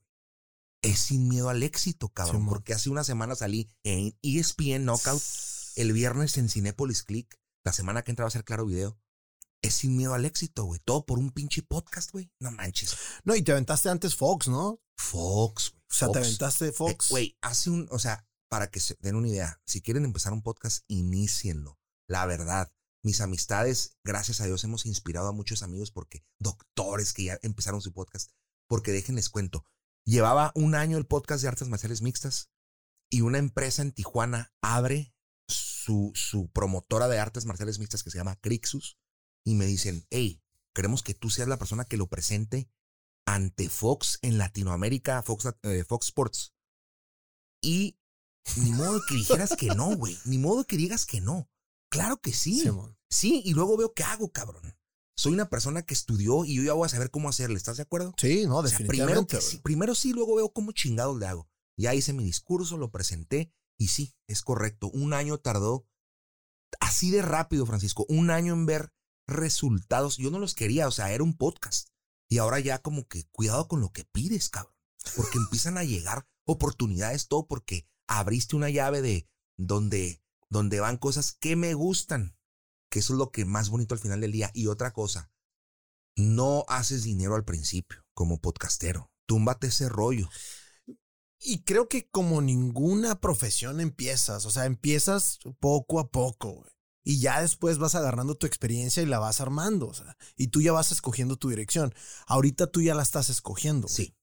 [0.80, 2.46] Es sin miedo al éxito, cabrón.
[2.46, 5.22] porque hace una semana salí en ESPN Knockout,
[5.76, 8.98] el viernes en Cinepolis Click, la semana que entraba a hacer Claro Video
[9.64, 10.78] es sin miedo al éxito, güey.
[10.84, 12.30] Todo por un pinche podcast, güey.
[12.38, 12.96] No manches.
[13.24, 14.82] No, y te aventaste antes Fox, ¿no?
[14.98, 15.82] Fox, güey.
[15.90, 17.06] O sea, te aventaste Fox.
[17.06, 20.34] Eh, güey, hace un, o sea, para que se den una idea, si quieren empezar
[20.34, 21.78] un podcast, inicienlo.
[22.06, 27.24] La verdad, mis amistades, gracias a Dios, hemos inspirado a muchos amigos porque doctores que
[27.24, 28.32] ya empezaron su podcast.
[28.68, 29.64] Porque déjenles cuento,
[30.04, 32.50] llevaba un año el podcast de artes marciales mixtas
[33.10, 35.14] y una empresa en Tijuana abre
[35.48, 38.98] su, su promotora de artes marciales mixtas que se llama Crixus
[39.44, 40.42] y me dicen, hey,
[40.74, 42.68] queremos que tú seas la persona que lo presente
[43.26, 46.54] ante Fox en Latinoamérica, Fox, eh, Fox Sports.
[47.62, 47.98] Y
[48.56, 50.18] ni modo que dijeras que no, güey.
[50.24, 51.48] Ni modo que digas que no.
[51.90, 52.64] Claro que sí.
[53.08, 54.76] Sí, y luego veo qué hago, cabrón.
[55.16, 57.56] Soy una persona que estudió y yo ya voy a saber cómo hacerle.
[57.56, 58.12] ¿Estás de acuerdo?
[58.18, 59.36] Sí, no, definitivamente.
[59.36, 61.48] primero, sí, primero sí, luego veo cómo chingados le hago.
[61.76, 64.90] Ya hice mi discurso, lo presenté y sí, es correcto.
[64.90, 65.86] Un año tardó
[66.80, 68.04] así de rápido, Francisco.
[68.08, 68.92] Un año en ver
[69.26, 70.16] resultados.
[70.16, 71.88] Yo no los quería, o sea, era un podcast.
[72.28, 74.74] Y ahora ya como que cuidado con lo que pides, cabrón.
[75.16, 81.32] Porque empiezan a llegar oportunidades, todo porque abriste una llave de donde, donde van cosas
[81.32, 82.36] que me gustan.
[82.90, 84.50] Que eso es lo que más bonito al final del día.
[84.54, 85.32] Y otra cosa,
[86.16, 89.10] no haces dinero al principio como podcastero.
[89.26, 90.28] Túmbate ese rollo.
[91.38, 96.64] Y creo que como ninguna profesión empiezas, o sea, empiezas poco a poco
[97.04, 100.62] y ya después vas agarrando tu experiencia y la vas armando, o sea, y tú
[100.62, 101.94] ya vas escogiendo tu dirección.
[102.26, 103.88] Ahorita tú ya la estás escogiendo.
[103.88, 104.16] Sí,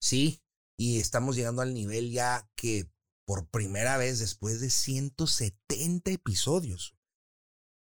[0.00, 0.40] sí,
[0.78, 2.90] y estamos llegando al nivel ya que
[3.26, 6.96] por primera vez después de 170 episodios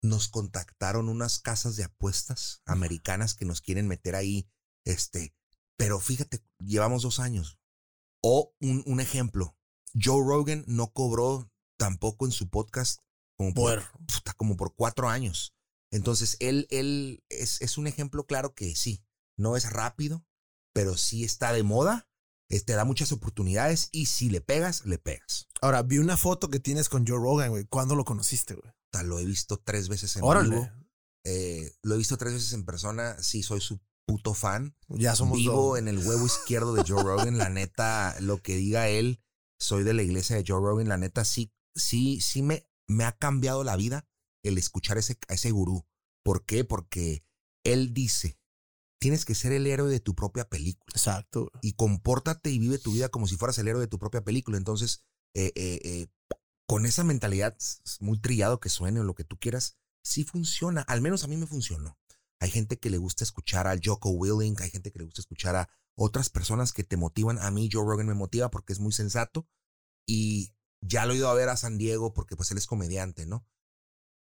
[0.01, 4.49] nos contactaron unas casas de apuestas americanas que nos quieren meter ahí,
[4.85, 5.35] este,
[5.75, 7.59] pero fíjate, llevamos dos años.
[8.23, 9.57] O un, un ejemplo,
[9.93, 12.99] Joe Rogan no cobró tampoco en su podcast
[13.37, 13.83] como por,
[14.35, 15.55] como por cuatro años.
[15.91, 19.05] Entonces, él, él es, es, un ejemplo claro que sí,
[19.37, 20.25] no es rápido,
[20.73, 22.09] pero sí está de moda,
[22.47, 25.47] te da muchas oportunidades y si le pegas, le pegas.
[25.61, 27.65] Ahora, vi una foto que tienes con Joe Rogan, güey.
[27.65, 28.73] ¿Cuándo lo conociste, güey?
[29.03, 30.69] Lo he visto tres veces en vivo.
[31.23, 33.21] Eh, lo he visto tres veces en persona.
[33.21, 34.75] Sí, soy su puto fan.
[34.87, 37.37] Ya somos Vivo en el huevo izquierdo de Joe Rogan.
[37.37, 39.21] La neta, lo que diga él,
[39.59, 40.87] soy de la iglesia de Joe Rogan.
[40.87, 44.07] La neta, sí, sí, sí me me ha cambiado la vida
[44.43, 45.85] el escuchar ese, a ese gurú.
[46.23, 46.63] ¿Por qué?
[46.63, 47.23] Porque
[47.63, 48.39] él dice,
[48.99, 50.91] tienes que ser el héroe de tu propia película.
[50.93, 51.51] Exacto.
[51.61, 54.57] Y compórtate y vive tu vida como si fueras el héroe de tu propia película.
[54.57, 56.07] Entonces, eh, eh, eh,
[56.65, 57.57] con esa mentalidad,
[57.99, 60.81] muy trillado que suene o lo que tú quieras, sí funciona.
[60.81, 61.97] Al menos a mí me funcionó.
[62.39, 65.55] Hay gente que le gusta escuchar al Joko Willing, hay gente que le gusta escuchar
[65.55, 67.39] a otras personas que te motivan.
[67.39, 69.47] A mí Joe Rogan me motiva porque es muy sensato
[70.05, 73.25] y ya lo he ido a ver a San Diego porque pues él es comediante,
[73.25, 73.45] ¿no?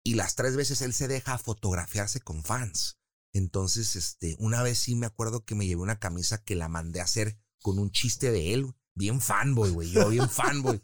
[0.04, 2.98] Y las tres veces él se deja fotografiarse con fans.
[3.32, 7.00] Entonces, este, una vez sí me acuerdo que me llevé una camisa que la mandé
[7.00, 10.82] a hacer con un chiste de él, bien fanboy, güey, yo bien fanboy.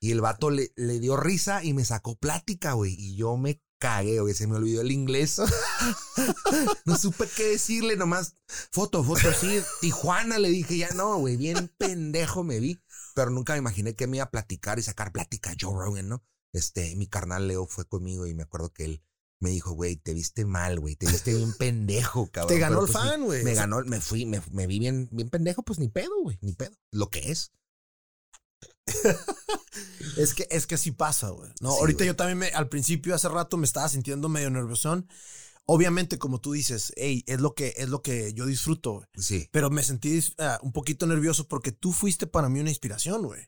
[0.00, 3.60] Y el vato le, le dio risa y me sacó plática, güey, y yo me
[3.78, 5.40] cagué, güey, se me olvidó el inglés.
[6.84, 8.34] no supe qué decirle, nomás
[8.70, 12.78] foto, foto, sí, Tijuana, le dije, ya no, güey, bien pendejo me vi
[13.14, 16.24] pero nunca me imaginé que me iba a platicar y sacar plática Joe Rogan, ¿no?
[16.52, 19.02] Este, mi carnal Leo fue conmigo y me acuerdo que él
[19.40, 22.54] me dijo, güey, te viste mal, güey, te viste bien pendejo, cabrón.
[22.54, 23.44] Te ganó el pues, fan, güey.
[23.44, 26.72] Me, ganó, me fui, me, vi bien, bien pendejo, pues ni pedo, güey, ni pedo.
[26.90, 27.52] Lo que es.
[30.16, 31.52] es que es que así pasa, güey.
[31.60, 35.08] No, ahorita yo también me, al principio hace rato me estaba sintiendo medio nerviosón.
[35.70, 39.06] Obviamente, como tú dices, hey, es lo que es lo que yo disfruto.
[39.18, 39.50] Sí.
[39.52, 43.42] Pero me sentí ah, un poquito nervioso porque tú fuiste para mí una inspiración, güey.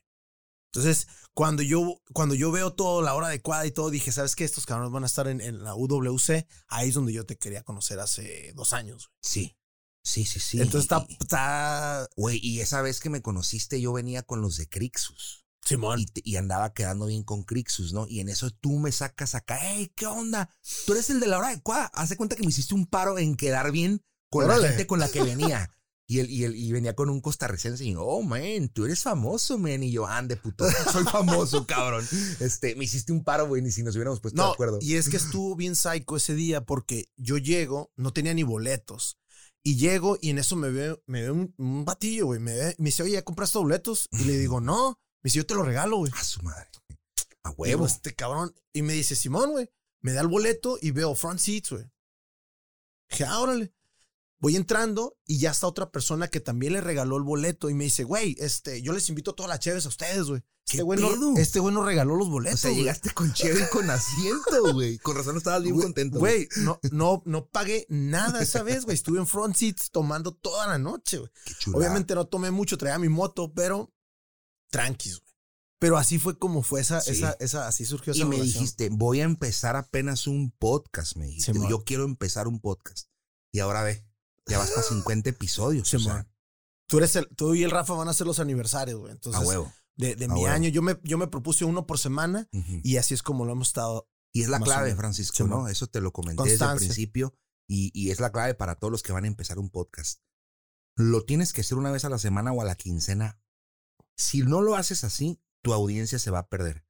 [0.71, 4.43] Entonces, cuando yo, cuando yo veo todo, la hora adecuada y todo, dije, ¿sabes qué?
[4.43, 6.45] Estos cabrones van a estar en, la UWC.
[6.67, 9.09] Ahí es donde yo te quería conocer hace dos años.
[9.23, 9.57] Sí.
[10.03, 10.61] Sí, sí, sí.
[10.61, 12.07] Entonces está.
[12.15, 15.40] Güey, y esa vez que me conociste, yo venía con los de Crixus.
[15.63, 16.05] Simón.
[16.15, 18.07] Y, andaba quedando bien con Crixus, ¿no?
[18.07, 20.49] Y en eso tú me sacas acá, hey, ¿qué onda?
[20.85, 21.91] Tú eres el de la hora adecuada.
[21.93, 25.09] Hace cuenta que me hiciste un paro en quedar bien con la gente con la
[25.09, 25.69] que venía.
[26.07, 29.57] Y, él, y, él, y venía con un costarricense y, oh, man, tú eres famoso,
[29.57, 29.81] man.
[29.81, 32.05] Y yo, ande, puto, soy famoso, cabrón.
[32.41, 34.79] Este, me hiciste un paro, güey, ni si nos hubiéramos puesto de acuerdo.
[34.81, 39.19] Y es que estuvo bien psycho ese día porque yo llego, no tenía ni boletos.
[39.63, 42.41] Y llego y en eso me ve, me ve un, batillo, güey.
[42.41, 44.09] Me, ve, me dice, oye, ¿ya compraste boletos?
[44.11, 44.99] Y le digo, no.
[45.21, 46.11] Me dice, yo te lo regalo, güey.
[46.15, 46.67] A su madre.
[47.43, 47.85] A huevo.
[47.85, 48.55] este cabrón.
[48.73, 49.69] Y me dice, Simón, güey.
[50.01, 51.85] Me da el boleto y veo front seats, güey.
[53.09, 53.73] Dije, ah, órale.
[54.39, 57.83] Voy entrando y ya está otra persona que también le regaló el boleto y me
[57.83, 60.41] dice, güey, este, yo les invito a todas las chéves a ustedes, güey.
[60.67, 62.59] Este güey, no, este güey nos regaló los boletos.
[62.59, 64.41] O sea, llegaste con chévere y con asiento,
[64.73, 64.97] güey.
[64.99, 66.17] Con razón estabas bien contento.
[66.17, 68.95] Güey, no, no, no pagué nada esa vez, güey.
[68.95, 71.29] Estuve en front seats tomando toda la noche, güey.
[71.73, 73.93] Obviamente no tomé mucho, traía mi moto, pero
[74.71, 75.31] tranquis, güey.
[75.79, 79.21] Pero así fue como fue esa, esa, esa, así surgió esa Y me dijiste, voy
[79.21, 81.53] a empezar apenas un podcast, me dijiste.
[81.67, 83.09] yo quiero empezar un podcast.
[83.51, 84.05] Y ahora ve.
[84.45, 85.91] Ya vas para 50 episodios.
[86.87, 89.11] tú, eres el, tú y el Rafa van a hacer los aniversarios, güey.
[89.11, 89.73] Entonces, a huevo.
[89.95, 92.47] De, de mi año, yo me, yo me propuse uno por semana
[92.83, 94.07] y así es como lo hemos estado.
[94.33, 95.67] Y es la clave, Francisco, ¿no?
[95.67, 97.33] Eso te lo comenté desde el principio
[97.67, 100.21] y, y es la clave para todos los que van a empezar un podcast.
[100.95, 103.41] Lo tienes que hacer una vez a la semana o a la quincena.
[104.15, 106.85] Si no lo haces así, tu audiencia se va a perder.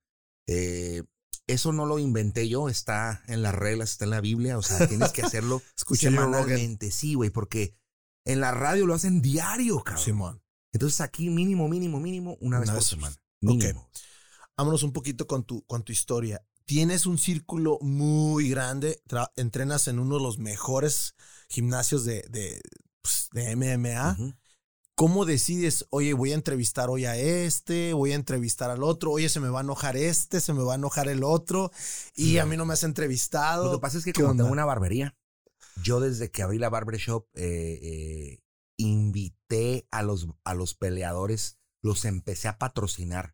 [0.48, 1.04] Eh,
[1.48, 4.88] eso no lo inventé yo, está en las reglas, está en la Biblia, o sea,
[4.88, 5.62] tienes que hacerlo
[5.94, 7.76] semanalmente, sí, güey, porque
[8.26, 10.04] en la radio lo hacen diario, cabrón.
[10.04, 10.44] Simón.
[10.72, 13.16] Entonces aquí mínimo, mínimo, mínimo, una, vez por semana.
[13.42, 13.90] Mínimo.
[14.56, 16.46] Vámonos un poquito con tu, con tu historia.
[16.66, 19.02] Tienes un círculo muy grande,
[19.36, 21.16] entrenas en uno de los mejores
[21.50, 22.62] gimnasios de, de,
[23.02, 24.18] pues, de MMA.
[25.02, 29.30] ¿Cómo decides, oye, voy a entrevistar hoy a este, voy a entrevistar al otro, oye,
[29.30, 31.72] se me va a enojar este, se me va a enojar el otro,
[32.14, 33.64] y a mí no me has entrevistado?
[33.64, 35.18] Lo que pasa es que como tengo una barbería,
[35.82, 38.44] yo desde que abrí la barbershop eh, eh,
[38.78, 43.34] invité a los, a los peleadores, los empecé a patrocinar.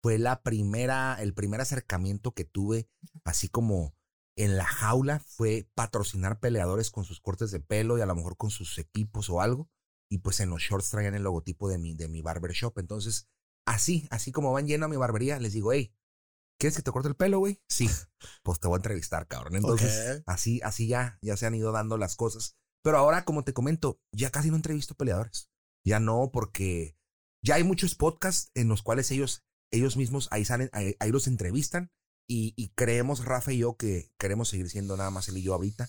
[0.00, 2.88] Fue la primera, el primer acercamiento que tuve,
[3.24, 3.92] así como
[4.36, 8.36] en la jaula, fue patrocinar peleadores con sus cortes de pelo y a lo mejor
[8.36, 9.68] con sus equipos o algo
[10.10, 12.78] y pues en los shorts traían el logotipo de mi, de mi barbershop.
[12.78, 13.28] Entonces,
[13.66, 15.94] así, así como van lleno a mi barbería, les digo, hey,
[16.58, 17.62] ¿quieres que te corte el pelo, güey?
[17.68, 17.88] Sí,
[18.42, 19.56] pues te voy a entrevistar, cabrón.
[19.56, 22.56] Entonces, así, así ya, ya se han ido dando las cosas.
[22.82, 25.50] Pero ahora, como te comento, ya casi no entrevisto peleadores.
[25.84, 26.96] Ya no, porque
[27.42, 31.90] ya hay muchos podcasts en los cuales ellos, ellos mismos ahí salen, ahí, los entrevistan.
[32.30, 35.54] Y, y, creemos, Rafa y yo, que queremos seguir siendo nada más él y yo
[35.54, 35.88] ahorita,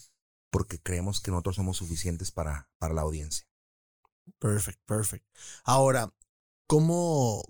[0.51, 3.48] porque creemos que nosotros somos suficientes para, para la audiencia.
[4.39, 5.25] Perfect, perfect.
[5.63, 6.13] Ahora,
[6.67, 7.43] ¿cómo,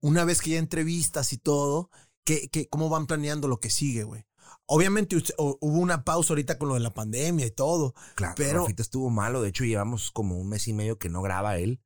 [0.00, 1.90] una vez que ya entrevistas y todo,
[2.24, 4.26] ¿qué, qué, cómo van planeando lo que sigue, güey?
[4.66, 7.94] Obviamente hubo una pausa ahorita con lo de la pandemia y todo.
[8.14, 9.40] Claro, pero ahorita estuvo malo.
[9.40, 11.80] De hecho, llevamos como un mes y medio que no graba él.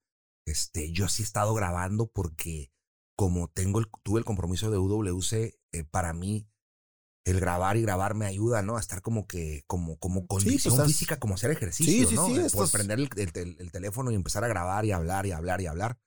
[0.46, 2.72] Este, yo sí he estado grabando porque
[3.16, 5.32] como tengo el, tuve el compromiso de UWC,
[5.72, 6.48] eh, para mí
[7.24, 8.76] el grabar y grabar me ayuda, ¿no?
[8.76, 12.26] A estar como que, como, como pues, condición física, como hacer ejercicio, sí, ¿no?
[12.26, 15.66] Sí, sí, Por prender el, teléfono y empezar a grabar y hablar y hablar y
[15.66, 15.98] hablar.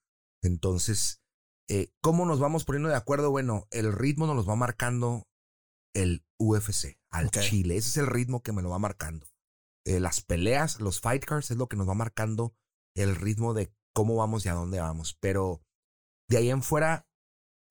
[0.42, 1.22] Entonces,
[1.70, 3.32] eh, ¿cómo nos vamos poniendo de acuerdo?
[3.32, 5.28] Bueno, el ritmo nos lo va marcando
[5.94, 7.78] el UFC, al Chile.
[7.78, 9.28] Ese es el ritmo que me lo va marcando.
[9.86, 12.56] Eh, las peleas, los fight cards es lo que nos va marcando
[12.96, 15.16] el ritmo de cómo vamos y a dónde vamos.
[15.20, 15.64] Pero
[16.28, 17.08] de ahí en fuera,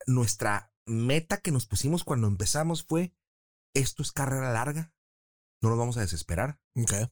[0.06, 3.14] nuestra meta que nos pusimos cuando empezamos fue
[3.74, 4.92] esto es carrera larga,
[5.60, 6.60] no nos vamos a desesperar.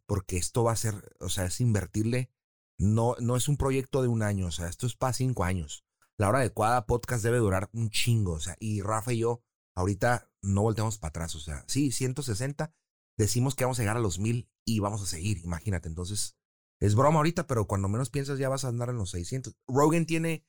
[0.07, 2.31] Porque esto va a ser, o sea, es invertirle.
[2.79, 5.85] No, no es un proyecto de un año, o sea, esto es para cinco años.
[6.17, 9.43] La hora adecuada podcast debe durar un chingo, o sea, y Rafa y yo
[9.75, 12.75] ahorita no volteamos para atrás, o sea, sí, 160,
[13.17, 15.89] decimos que vamos a llegar a los mil y vamos a seguir, imagínate.
[15.89, 16.37] Entonces,
[16.81, 19.57] es broma ahorita, pero cuando menos piensas ya vas a andar en los 600.
[19.69, 20.47] Rogan tiene,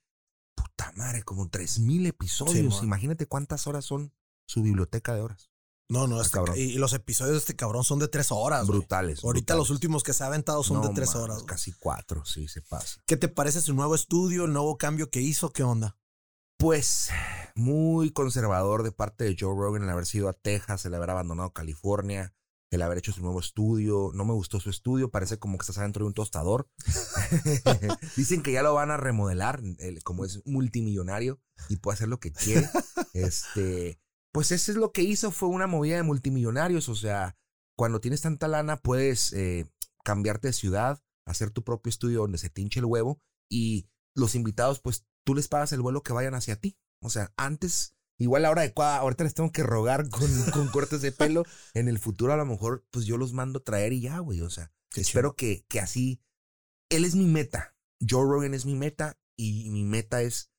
[0.56, 2.84] puta madre, como tres mil episodios.
[2.84, 4.14] imagínate cuántas horas son
[4.48, 5.51] su biblioteca de horas.
[5.92, 6.56] No, no, este, cabrón.
[6.58, 8.66] Y los episodios de este cabrón son de tres horas.
[8.66, 9.26] Brutales.
[9.26, 11.44] Ahorita los últimos que se ha aventado son de tres horas.
[11.44, 13.02] Casi cuatro, sí, se pasa.
[13.06, 15.52] ¿Qué te parece su nuevo estudio, el nuevo cambio que hizo?
[15.52, 15.98] ¿Qué onda?
[16.58, 17.10] Pues
[17.56, 21.52] muy conservador de parte de Joe Rogan el haber sido a Texas, el haber abandonado
[21.52, 22.34] California,
[22.70, 24.12] el haber hecho su nuevo estudio.
[24.14, 26.70] No me gustó su estudio, parece como que estás adentro de un tostador.
[28.16, 29.62] Dicen que ya lo van a remodelar,
[30.06, 32.70] como es multimillonario y puede hacer lo que quiere.
[33.14, 34.00] Este,
[34.32, 36.90] pues eso es lo que hizo, fue una movida de multimillonarios.
[36.90, 37.38] O sea,
[37.76, 39.66] cuando tienes tanta lana, puedes eh,
[40.04, 44.36] cambiarte de ciudad, hacer tu propio estudio donde se te hinche el huevo y los
[44.36, 46.78] invitados, pues tú les pagas el vuelo que vayan hacia ti.
[47.02, 51.02] O sea, antes, igual la hora adecuada, ahorita les tengo que rogar con, con cortes
[51.02, 51.44] de pelo.
[51.74, 54.42] En el futuro, a lo mejor, pues yo los mando a traer y ya, güey.
[54.42, 56.22] O sea, espero que, que así.
[56.90, 57.76] Él es mi meta.
[58.08, 60.52] Joe Rogan es mi meta y mi meta es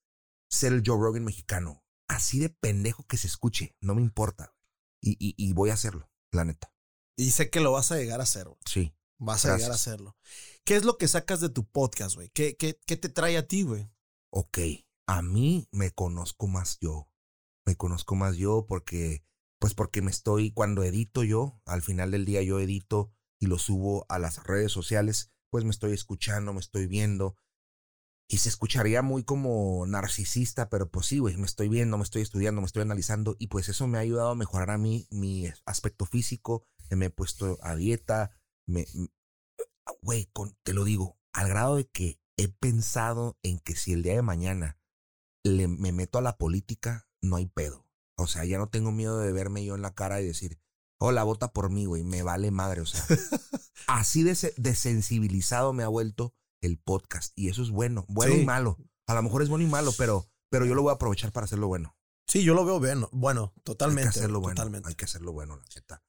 [0.49, 1.82] ser el Joe Rogan mexicano.
[2.13, 4.55] Así de pendejo que se escuche, no me importa.
[5.01, 6.73] Y, y, y voy a hacerlo, la neta.
[7.17, 8.59] Y sé que lo vas a llegar a hacer, güey.
[8.67, 8.95] Sí.
[9.19, 10.17] Vas a llegar a hacerlo.
[10.65, 12.29] ¿Qué es lo que sacas de tu podcast, güey?
[12.31, 13.91] ¿Qué, qué, qué te trae a ti, güey?
[14.31, 14.59] Ok,
[15.07, 17.09] a mí me conozco más yo.
[17.65, 19.25] Me conozco más yo porque,
[19.59, 23.59] pues porque me estoy, cuando edito yo, al final del día yo edito y lo
[23.59, 27.37] subo a las redes sociales, pues me estoy escuchando, me estoy viendo.
[28.29, 32.23] Y se escucharía muy como narcisista, pero pues sí, güey, me estoy viendo, me estoy
[32.23, 35.51] estudiando, me estoy analizando y pues eso me ha ayudado a mejorar a mí mi
[35.67, 38.31] aspecto físico, me he puesto a dieta,
[38.67, 38.87] me,
[40.03, 40.31] güey,
[40.63, 44.23] te lo digo, al grado de que he pensado en que si el día de
[44.23, 44.79] mañana
[45.45, 47.87] le, me meto a la política, no hay pedo.
[48.17, 50.61] O sea, ya no tengo miedo de verme yo en la cara y decir,
[50.99, 52.81] hola, vota por mí, güey, me vale madre.
[52.81, 53.05] O sea,
[53.87, 57.33] así de desensibilizado me ha vuelto el podcast.
[57.37, 58.79] Y eso es bueno, bueno y malo.
[59.07, 61.45] A lo mejor es bueno y malo, pero, pero yo lo voy a aprovechar para
[61.45, 61.95] hacerlo bueno.
[62.27, 64.09] Sí, yo lo veo bueno, bueno, totalmente.
[64.09, 64.55] Hay que hacerlo bueno.
[64.55, 64.89] Totalmente.
[64.89, 66.03] Hay que hacerlo bueno, la neta.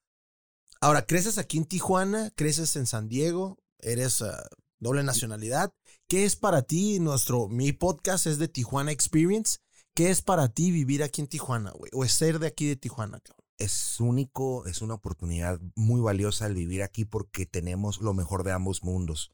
[0.80, 4.48] Ahora, creces aquí en Tijuana, creces en San Diego, eres ah,
[4.78, 5.74] doble nacionalidad.
[6.08, 9.58] ¿Qué es para ti nuestro, mi podcast es de Tijuana Experience?
[9.94, 11.90] ¿Qué es para ti vivir aquí en Tijuana, güey?
[11.94, 13.44] O es ser de aquí de Tijuana, cabrón.
[13.58, 18.52] Es único, es una oportunidad muy valiosa el vivir aquí porque tenemos lo mejor de
[18.52, 19.32] ambos mundos.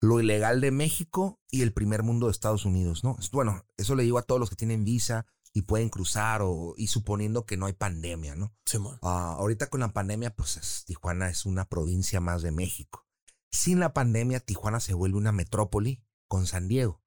[0.00, 3.16] Lo ilegal de México y el primer mundo de Estados Unidos, ¿no?
[3.32, 6.86] Bueno, eso le digo a todos los que tienen visa, y pueden cruzar o, y
[6.86, 8.54] suponiendo que no hay pandemia, ¿no?
[8.64, 13.06] Sí, ah, ahorita con la pandemia, pues Tijuana es una provincia más de México.
[13.50, 17.02] Sin la pandemia, Tijuana se vuelve una metrópoli con San Diego.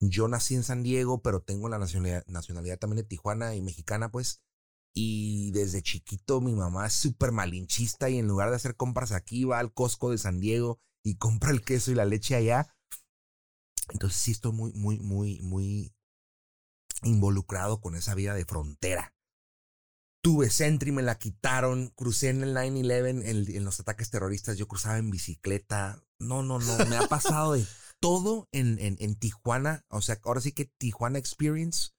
[0.00, 4.10] Yo nací en San Diego, pero tengo la nacionalidad, nacionalidad también de Tijuana y mexicana,
[4.10, 4.42] pues.
[4.92, 9.44] Y desde chiquito mi mamá es súper malinchista y en lugar de hacer compras aquí
[9.44, 12.74] va al Costco de San Diego y compra el queso y la leche allá.
[13.90, 15.94] Entonces sí estoy muy, muy, muy, muy
[17.02, 19.14] involucrado con esa vida de frontera.
[20.22, 24.96] Tuve Sentry, me la quitaron, crucé en el 9-11, en, los ataques terroristas, yo cruzaba
[24.96, 26.02] en bicicleta.
[26.18, 27.66] No, no, no, me ha pasado de
[28.00, 29.84] todo en, en, Tijuana.
[29.90, 31.90] O sea, ahora sí que Tijuana Experience.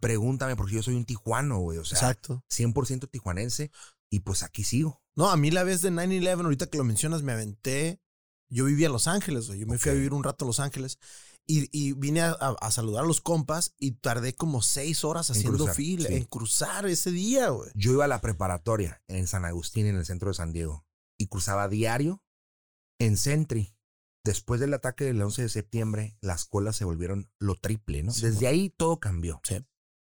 [0.00, 1.76] Pregúntame, porque yo soy un tijuano, güey.
[1.78, 2.42] O sea, Exacto.
[2.50, 3.70] 100% tijuanense.
[4.10, 5.02] Y pues aquí sigo.
[5.14, 8.00] No, a mí la vez de 9-11, ahorita que lo mencionas, me aventé.
[8.48, 9.60] Yo vivía en Los Ángeles, güey.
[9.60, 10.98] Yo me fui a vivir un rato a Los Ángeles.
[11.46, 16.24] Y, vine a, saludar a los compas y tardé como seis horas haciendo fila, en
[16.24, 17.70] cruzar ese día, güey.
[17.74, 20.86] Yo iba a la preparatoria en San Agustín, en el centro de San Diego,
[21.18, 22.22] y cruzaba diario
[22.98, 23.76] en Sentry.
[24.24, 28.12] Después del ataque del 11 de septiembre, las colas se volvieron lo triple, ¿no?
[28.12, 29.42] Desde ahí todo cambió.
[29.44, 29.62] Sí.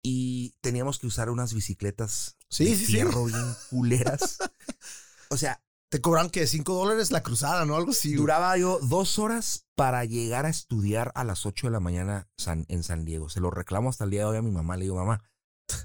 [0.02, 4.36] Y teníamos que usar unas bicicletas sí, de fierro bien culeras.
[5.30, 5.64] o sea,
[5.94, 7.76] te cobran que 5 dólares la cruzada, ¿no?
[7.76, 8.14] Algo así.
[8.14, 12.28] Duraba yo dos horas para llegar a estudiar a las 8 de la mañana
[12.66, 13.28] en San Diego.
[13.28, 14.76] Se lo reclamo hasta el día de hoy a mi mamá.
[14.76, 15.22] Le digo, mamá,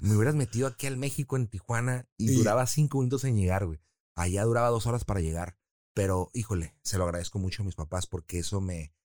[0.02, 3.80] me hubieras metido aquí al México, en Tijuana, y, duraba cinco minutos en llegar, güey.
[4.16, 5.60] Allá duraba dos horas para llegar.
[5.94, 8.96] Pero, híjole, se lo agradezco mucho a mis papás porque eso me,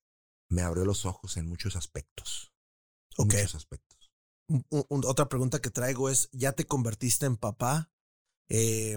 [0.48, 2.54] me abrió los ojos en muchos aspectos.
[3.18, 3.34] Ok.
[3.34, 4.10] muchos aspectos.
[4.88, 7.90] otra pregunta que traigo es, ¿ya te convertiste en papá?
[8.48, 8.96] Eh,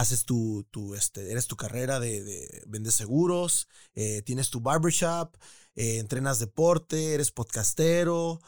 [0.00, 5.36] haces tu, tu, este, eres tu carrera de, de vendes seguros, eh, tienes tu barbershop,
[5.74, 8.40] eh, entrenas deporte, eres podcastero.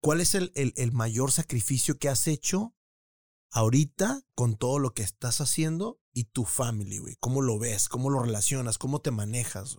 [0.00, 2.74] ¿Cuál es el, el, el, mayor sacrificio que has hecho
[3.50, 7.16] ahorita con todo lo que estás haciendo y tu family, güey?
[7.18, 7.88] ¿Cómo lo ves?
[7.88, 8.78] ¿Cómo lo relacionas?
[8.78, 9.78] ¿Cómo te manejas?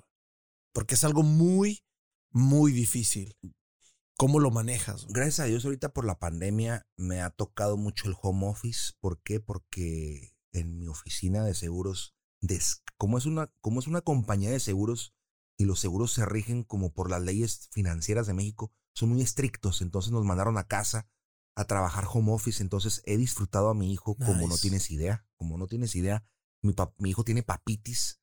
[0.74, 1.84] Porque es algo muy,
[2.32, 3.38] muy difícil.
[4.18, 5.06] ¿Cómo lo manejas?
[5.08, 8.94] Gracias a Dios, ahorita por la pandemia me ha tocado mucho el home office.
[9.00, 9.40] ¿Por qué?
[9.40, 12.16] Porque en mi oficina de seguros,
[12.98, 15.14] como, es una, como es una compañía de seguros
[15.58, 19.82] y los seguros se rigen como por las leyes financieras de México, son muy estrictos,
[19.82, 21.08] entonces nos mandaron a casa
[21.56, 25.58] a trabajar home office, entonces he disfrutado a mi hijo como no tienes idea, como
[25.58, 26.24] no tienes idea,
[26.62, 28.20] mi, mi hijo tiene papitis,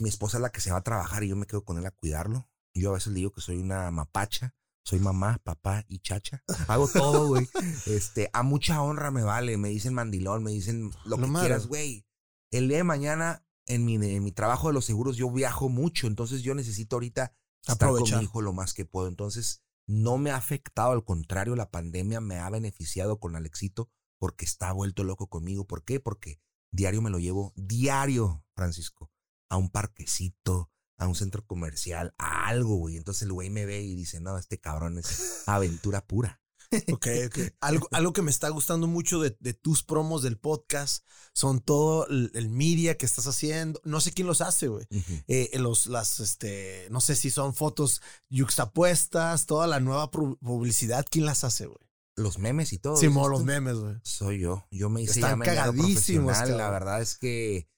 [0.00, 1.86] mi esposa es la que se va a trabajar y yo me quedo con él
[1.86, 4.54] a cuidarlo, yo a veces le digo que soy una mapacha,
[4.84, 6.44] soy mamá, papá y chacha.
[6.68, 7.48] Hago todo, güey.
[7.86, 9.56] Este, a mucha honra me vale.
[9.56, 12.06] Me dicen mandilón, me dicen lo que quieras, güey.
[12.50, 16.06] El día de mañana, en mi, en mi trabajo de los seguros, yo viajo mucho.
[16.06, 17.34] Entonces, yo necesito ahorita
[17.66, 19.08] estar con mi hijo lo más que puedo.
[19.08, 20.92] Entonces, no me ha afectado.
[20.92, 25.66] Al contrario, la pandemia me ha beneficiado con Alexito porque está vuelto loco conmigo.
[25.66, 25.98] ¿Por qué?
[25.98, 29.10] Porque diario me lo llevo, diario, Francisco,
[29.48, 32.96] a un parquecito, a un centro comercial, a algo, güey.
[32.96, 36.40] Entonces el güey me ve y dice, no, este cabrón es aventura pura.
[36.92, 37.38] Ok, ok.
[37.60, 42.48] Algo, algo que me está gustando mucho de, tus promos del podcast son todo el,
[42.48, 43.80] media que estás haciendo.
[43.84, 44.86] No sé quién los hace, güey.
[45.28, 51.26] Eh, los, las, este, no sé si son fotos yuxtapuestas, toda la nueva publicidad, ¿quién
[51.26, 51.78] las hace, güey?
[52.16, 52.96] Los memes y todo.
[52.96, 53.96] Sí, los memes, güey.
[54.02, 54.66] Soy yo.
[54.70, 56.48] Yo me hice Están cagadísimos.
[56.48, 57.68] La verdad es que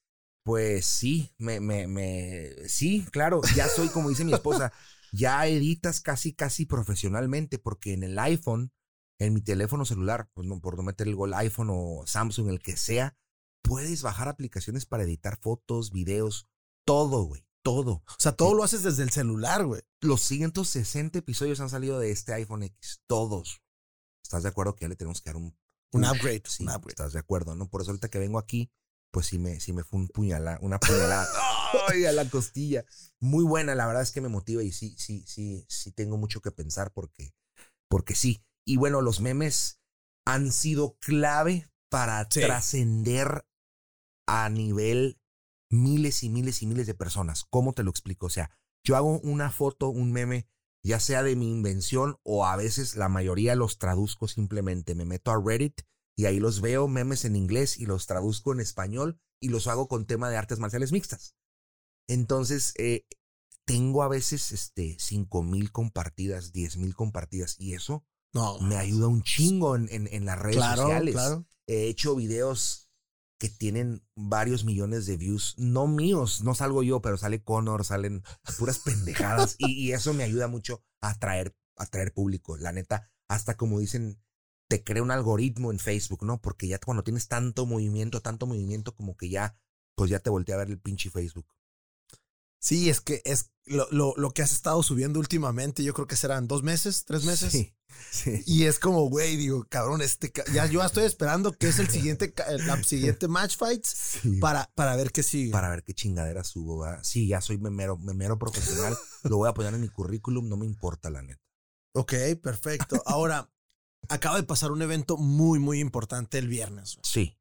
[0.46, 4.72] pues sí, me, me, me, sí, claro, ya soy, como dice mi esposa,
[5.12, 8.72] ya editas casi, casi profesionalmente, porque en el iPhone,
[9.18, 12.62] en mi teléfono celular, pues no, por no meter el gol iPhone o Samsung, el
[12.62, 13.16] que sea,
[13.60, 16.48] puedes bajar aplicaciones para editar fotos, videos,
[16.84, 18.04] todo, güey, todo.
[18.06, 19.82] O sea, todo lo haces desde el celular, güey.
[20.00, 23.62] Los 160 episodios han salido de este iPhone X, todos.
[24.22, 25.58] ¿Estás de acuerdo que ya le tenemos que dar un...
[25.90, 26.90] Un upgrade, sí, un upgrade.
[26.90, 27.68] Estás de acuerdo, ¿no?
[27.68, 28.70] Por eso ahorita que vengo aquí,
[29.10, 31.26] pues sí me, sí me fue un puñalada, una puñalada
[31.88, 32.04] ¡ay!
[32.04, 32.84] a la costilla.
[33.20, 36.40] Muy buena, la verdad es que me motiva y sí, sí, sí, sí tengo mucho
[36.40, 37.34] que pensar porque,
[37.88, 38.44] porque sí.
[38.64, 39.80] Y bueno, los memes
[40.24, 43.46] han sido clave para trascender
[44.26, 45.20] a nivel
[45.70, 47.44] miles y miles y miles de personas.
[47.48, 48.26] ¿Cómo te lo explico?
[48.26, 48.50] O sea,
[48.84, 50.48] yo hago una foto, un meme,
[50.82, 54.94] ya sea de mi invención o a veces la mayoría los traduzco simplemente.
[54.94, 55.82] Me meto a Reddit
[56.16, 59.86] y ahí los veo memes en inglés y los traduzco en español y los hago
[59.86, 61.36] con tema de artes marciales mixtas.
[62.08, 63.06] Entonces, eh,
[63.66, 69.08] tengo a veces este, 5 mil compartidas, 10 mil compartidas y eso no, me ayuda
[69.08, 71.16] un chingo en, en, las redes sociales.
[71.66, 72.90] He hecho videos
[73.38, 78.22] que tienen varios millones de views, no míos, no salgo yo, pero sale Connor, salen
[78.58, 82.56] puras pendejadas y, y, eso me ayuda mucho a atraer, a atraer público.
[82.56, 84.22] La neta, hasta como dicen
[84.68, 86.40] te crea un algoritmo en Facebook, ¿no?
[86.40, 89.56] Porque ya cuando tienes tanto movimiento, tanto movimiento, como que ya,
[89.94, 91.46] pues ya te voltea a ver el pinche Facebook.
[92.58, 96.16] Sí, es que es lo, lo, lo, que has estado subiendo últimamente, yo creo que
[96.16, 97.52] serán dos meses, tres meses.
[97.52, 97.76] Sí,
[98.10, 98.42] sí.
[98.46, 102.32] Y es como, güey, digo, cabrón, este, ya yo estoy esperando que es el siguiente,
[102.66, 105.52] la siguiente match fights para, para ver qué sigue.
[105.52, 107.00] Para ver qué chingadera subo, ¿verdad?
[107.04, 110.66] Sí, ya soy memero, memero profesional, lo voy a poner en mi currículum, no me
[110.66, 111.42] importa la neta.
[111.92, 113.02] Ok, perfecto.
[113.06, 113.50] Ahora,
[114.08, 116.98] acaba de pasar un evento muy, muy importante el viernes.
[117.02, 117.36] Sí.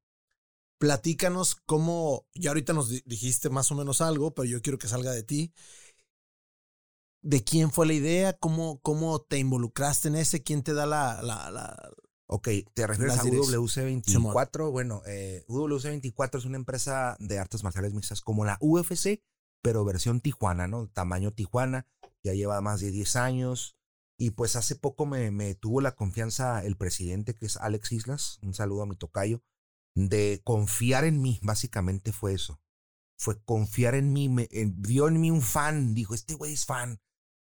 [0.77, 5.11] Platícanos cómo, ya ahorita nos dijiste más o menos algo, pero yo quiero que salga
[5.11, 5.53] de ti.
[7.21, 8.33] ¿De quién fue la idea?
[8.33, 10.43] ¿Cómo, cómo te involucraste en ese?
[10.43, 11.21] ¿Quién te da la...
[11.23, 11.91] la, la
[12.27, 14.71] ok, ¿te refieres a UWC24?
[14.71, 19.23] Bueno, eh, UWC24 es una empresa de artes marciales mixtas como la UFC,
[19.61, 20.87] pero versión Tijuana, ¿no?
[20.87, 21.87] Tamaño Tijuana.
[22.23, 23.75] Ya lleva más de 10 años.
[24.17, 28.39] Y pues hace poco me, me, tuvo la confianza el presidente, que es Alex Islas,
[28.41, 29.43] un saludo a mi tocayo,
[29.93, 32.61] de confiar en mí, básicamente fue eso.
[33.17, 34.47] Fue confiar en mí, me,
[34.77, 37.01] vio en mí un fan, dijo, este güey es fan.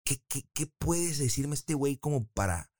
[0.03, 2.71] ¿Qué, qué, qué puedes decirme este güey como para,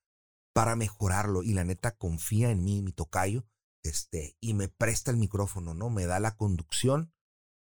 [0.53, 1.43] para mejorarlo?
[1.43, 3.45] Y la neta confía en mí, mi tocayo,
[3.83, 5.89] este, y me presta el micrófono, ¿no?
[5.89, 7.13] Me da la conducción.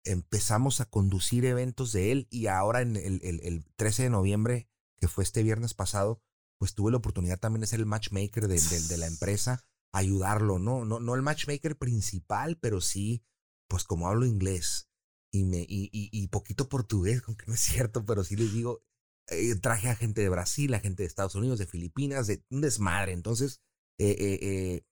[0.06, 4.70] Empezamos a conducir eventos de él y ahora en el, el, el 13 de noviembre
[5.04, 6.22] que fue este viernes pasado,
[6.58, 10.86] pues tuve la oportunidad también de ser el matchmaker de, de, la empresa, ayudarlo, ¿no?
[10.86, 11.02] ¿no?
[11.02, 13.22] No el matchmaker principal, pero sí,
[13.68, 14.88] pues como hablo inglés
[15.30, 18.82] y, me, y, poquito portugués, aunque no es cierto, pero sí les digo,
[19.28, 22.62] eh, traje a gente de Brasil, a gente de Estados Unidos, de Filipinas, de un
[22.62, 23.12] desmadre.
[23.12, 23.62] Entonces,
[23.98, 24.86] eh, eh,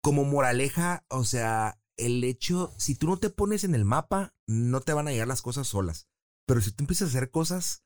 [0.00, 4.80] como moraleja, o sea, el hecho, si tú no te pones en el mapa, no
[4.80, 6.06] te van a llegar las cosas solas.
[6.46, 7.84] Pero si tú empiezas a hacer cosas,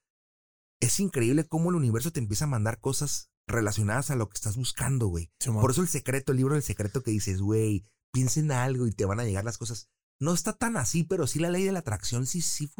[0.81, 4.57] es increíble cómo el universo te empieza a mandar cosas relacionadas a lo que estás
[4.57, 5.33] buscando, güey.
[5.45, 8.93] Por eso el secreto, el libro del secreto que dices, güey, piensa en algo y
[8.93, 9.89] te van a llegar las cosas.
[10.21, 12.71] No está tan así, pero sí la ley de la atracción sí, sí,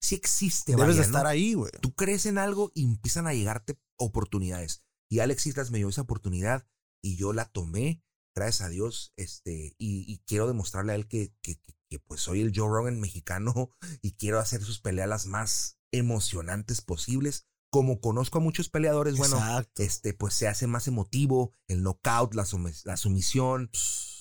[0.00, 0.74] sí existe.
[0.74, 1.70] Debes de estar ahí, güey.
[1.80, 4.82] Tú crees en algo y empiezan a llegarte oportunidades.
[5.08, 6.66] Y Alex Islas me dio esa oportunidad
[7.02, 8.02] y yo la tomé,
[8.34, 12.52] gracias a Dios, este, y, quiero demostrarle a él que, que, que, pues soy el
[12.54, 13.70] Joe Rogan mexicano
[14.02, 17.46] y quiero hacer sus peleas las más emocionantes posibles.
[17.70, 19.38] Como conozco a muchos peleadores, bueno,
[19.76, 22.46] este, pues se hace más emotivo, el knockout, la,
[22.84, 23.70] la sumisión,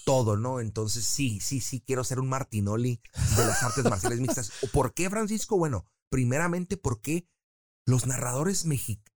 [0.06, 0.60] todo, ¿no?
[0.60, 3.02] Entonces sí, sí, sí, quiero ser un Martinoli
[3.38, 4.52] de las artes marciales mixtas.
[4.74, 5.58] ¿Por qué, Francisco?
[5.58, 7.28] Bueno, primeramente porque
[7.86, 8.66] los narradores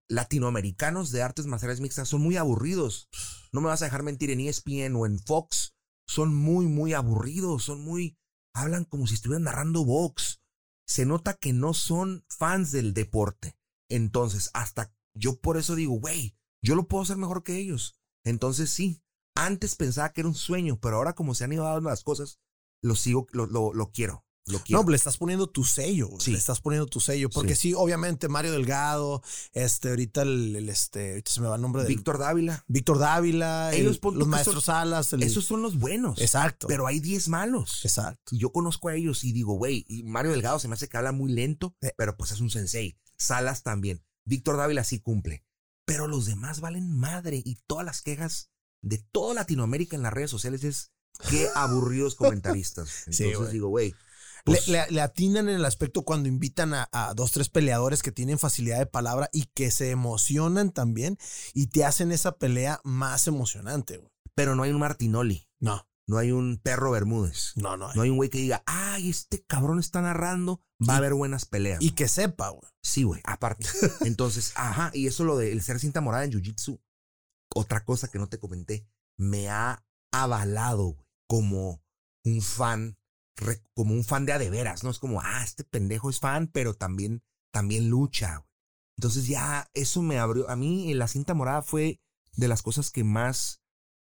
[0.07, 3.09] latinoamericanos de artes marciales mixtas son muy aburridos.
[3.51, 5.75] No me vas a dejar mentir en ESPN o en Fox.
[6.07, 7.63] Son muy, muy aburridos.
[7.63, 8.17] Son muy.
[8.53, 10.38] Hablan como si estuvieran narrando box.
[10.89, 13.55] Se nota que no son fans del deporte.
[13.89, 18.01] Entonces, hasta yo por eso digo, güey, yo lo puedo hacer mejor que ellos.
[18.23, 19.03] Entonces, sí.
[19.35, 22.39] Antes pensaba que era un sueño, pero ahora como se han ido dando las cosas,
[22.81, 24.25] lo sigo, lo, lo, lo quiero.
[24.69, 26.09] No, le estás poniendo tu sello.
[26.19, 26.31] Sí.
[26.31, 27.29] Le estás poniendo tu sello.
[27.29, 27.73] Porque sí.
[27.73, 29.21] obviamente Mario Delgado,
[29.53, 31.87] este, ahorita el, este, ahorita se me va el nombre de.
[31.87, 32.63] Víctor Dávila.
[32.67, 35.13] Víctor Dávila, Ellos, los maestros Salas.
[35.13, 36.19] esos son los buenos.
[36.19, 36.67] Exacto.
[36.67, 37.81] Pero hay 10 malos.
[37.83, 38.35] Exacto.
[38.35, 40.97] Y yo conozco a ellos y digo, güey, y Mario Delgado se me hace que
[40.97, 42.97] habla muy lento, pero pues es un sensei.
[43.17, 44.03] Salas también.
[44.25, 45.43] Víctor Dávila sí cumple.
[45.85, 50.29] Pero los demás valen madre y todas las quejas de toda Latinoamérica en las redes
[50.29, 50.91] sociales es
[51.29, 53.07] qué aburridos comentaristas.
[53.07, 53.95] Entonces digo, güey,
[54.45, 58.79] pues le, atinan en el aspecto cuando invitan a, dos, tres peleadores que tienen facilidad
[58.79, 61.17] de palabra y que se emocionan también
[61.53, 64.01] y te hacen esa pelea más emocionante.
[64.35, 65.47] Pero no hay un Martinoli.
[65.59, 65.85] No.
[66.07, 67.53] No hay un perro Bermúdez.
[67.55, 67.89] No, no.
[67.89, 67.95] Hay.
[67.95, 71.45] No hay un güey que diga, ay, este cabrón está narrando, va a haber buenas
[71.45, 71.81] peleas.
[71.83, 72.71] Y que sepa, güey.
[72.81, 73.67] Sí, güey, aparte.
[74.01, 76.81] Entonces, ajá, y eso lo de ser cinta morada en Jiu-Jitsu,
[77.53, 78.87] otra cosa que no te comenté,
[79.17, 81.83] me ha avalado, güey, como
[82.25, 82.97] un fan
[83.73, 84.89] como un fan de a de veras, ¿no?
[84.89, 88.45] Es como, ah, este pendejo es fan, pero también, también lucha.
[88.97, 90.49] Entonces ya eso me abrió.
[90.49, 92.01] A mí la cinta morada fue
[92.33, 93.61] de las cosas que más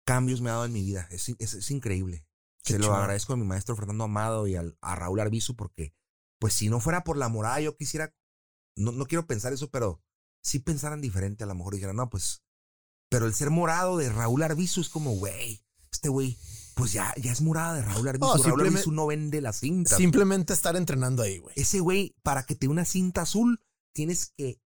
[0.05, 1.07] cambios me ha dado en mi vida.
[1.11, 2.27] Es, es, increíble.
[2.65, 5.95] Se lo agradezco a mi maestro Fernando Amado y al, a Raúl Arbizu porque,
[6.39, 8.15] pues si no fuera por la morada, yo quisiera,
[8.77, 10.01] no, no quiero pensar eso, pero
[10.43, 12.43] si pensaran diferente, a lo mejor dijeran, no, pues,
[13.09, 16.39] pero el ser morado de Raúl Arbizu es como, güey, este güey
[16.75, 18.37] pues ya, ya es morada de Raúl Arbizu.
[18.37, 19.97] No, Raúl Arbizu no vende la cinta.
[19.97, 21.55] Simplemente estar entrenando ahí, güey.
[21.57, 23.61] Ese güey, para que te una cinta azul,
[23.93, 24.61] tienes que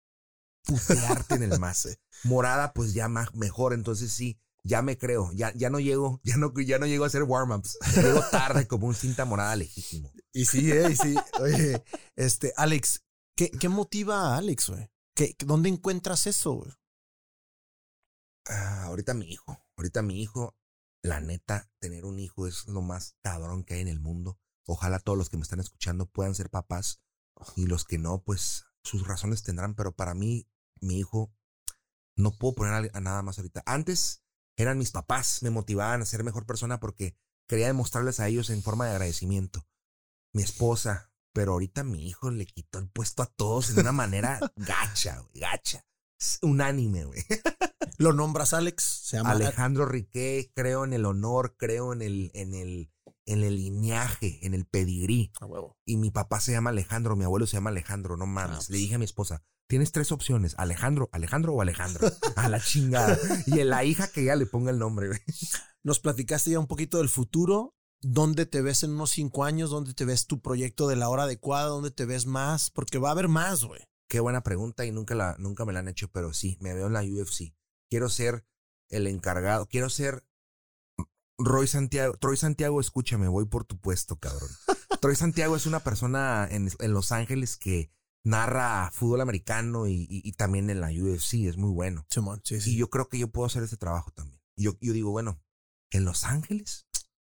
[0.64, 1.88] putearte en el más.
[2.24, 3.74] Morada, pues ya más, mejor.
[3.74, 5.32] Entonces sí, ya me creo.
[5.34, 7.78] Ya, ya no llego, ya no, ya no llego a hacer warm-ups.
[7.96, 10.12] Llego tarde como un cinta morada legítimo.
[10.34, 11.16] Y sí, eh, y sí.
[11.40, 11.84] Oye,
[12.16, 13.04] este, Alex,
[13.36, 14.90] ¿qué, qué motiva a Alex, güey?
[15.40, 16.72] ¿Dónde encuentras eso, güey?
[18.48, 19.58] Ah, ahorita mi hijo.
[19.78, 20.56] Ahorita mi hijo
[21.06, 24.40] la neta, tener un hijo es lo más cabrón que hay en el mundo.
[24.66, 27.02] Ojalá todos los que me están escuchando puedan ser papás
[27.56, 30.50] y los que no, pues sus razones tendrán, pero para mí,
[30.82, 31.34] mi hijo,
[32.16, 33.62] no puedo poner a, nada más ahorita.
[33.66, 34.24] Antes
[34.58, 38.64] eran mis papás, me motivaban a ser mejor persona porque quería demostrarles a ellos en
[38.64, 39.68] forma de agradecimiento.
[40.34, 44.40] Mi esposa, pero ahorita mi hijo le quitó el puesto a todos de una manera
[44.56, 45.86] gacha, gacha.
[46.42, 47.22] Unánime, güey.
[47.98, 49.02] ¿Lo nombras Alex?
[49.04, 52.92] Se llama Alejandro Riquet, creo en el honor, creo en el, en el,
[53.26, 55.32] en el lineaje, en el pedigrí.
[55.86, 58.58] Y mi papá se llama Alejandro, mi abuelo se llama Alejandro, no mames.
[58.58, 62.08] Ah, Le dije a mi esposa, tienes tres opciones, Alejandro, Alejandro o Alejandro.
[62.36, 63.18] a la chingada.
[63.46, 65.20] Y en la hija que ya le ponga el nombre, güey.
[65.84, 67.76] Nos platicaste ya un poquito del futuro.
[68.02, 69.70] ¿Dónde te ves en unos cinco años?
[69.70, 71.68] ¿Dónde te ves tu proyecto de la hora adecuada?
[71.68, 72.70] ¿Dónde te ves más?
[72.70, 73.82] Porque va a haber más, güey.
[74.08, 76.88] Qué buena pregunta y nunca, la, nunca me la han hecho, pero sí, me veo
[76.88, 77.56] en la UFC
[77.90, 78.46] quiero ser
[78.90, 80.28] el encargado, quiero ser
[81.38, 82.18] Roy Santiago.
[82.18, 84.50] Troy Santiago, escúchame, voy por tu puesto, cabrón.
[85.02, 87.92] Troy Santiago es una persona en, Los Ángeles que
[88.24, 92.06] narra fútbol americano y, también en la UFC, es muy bueno.
[92.50, 94.42] Y yo creo que yo puedo hacer ese trabajo también.
[94.58, 95.42] Yo, yo digo, bueno,
[95.92, 96.88] en Los Ángeles,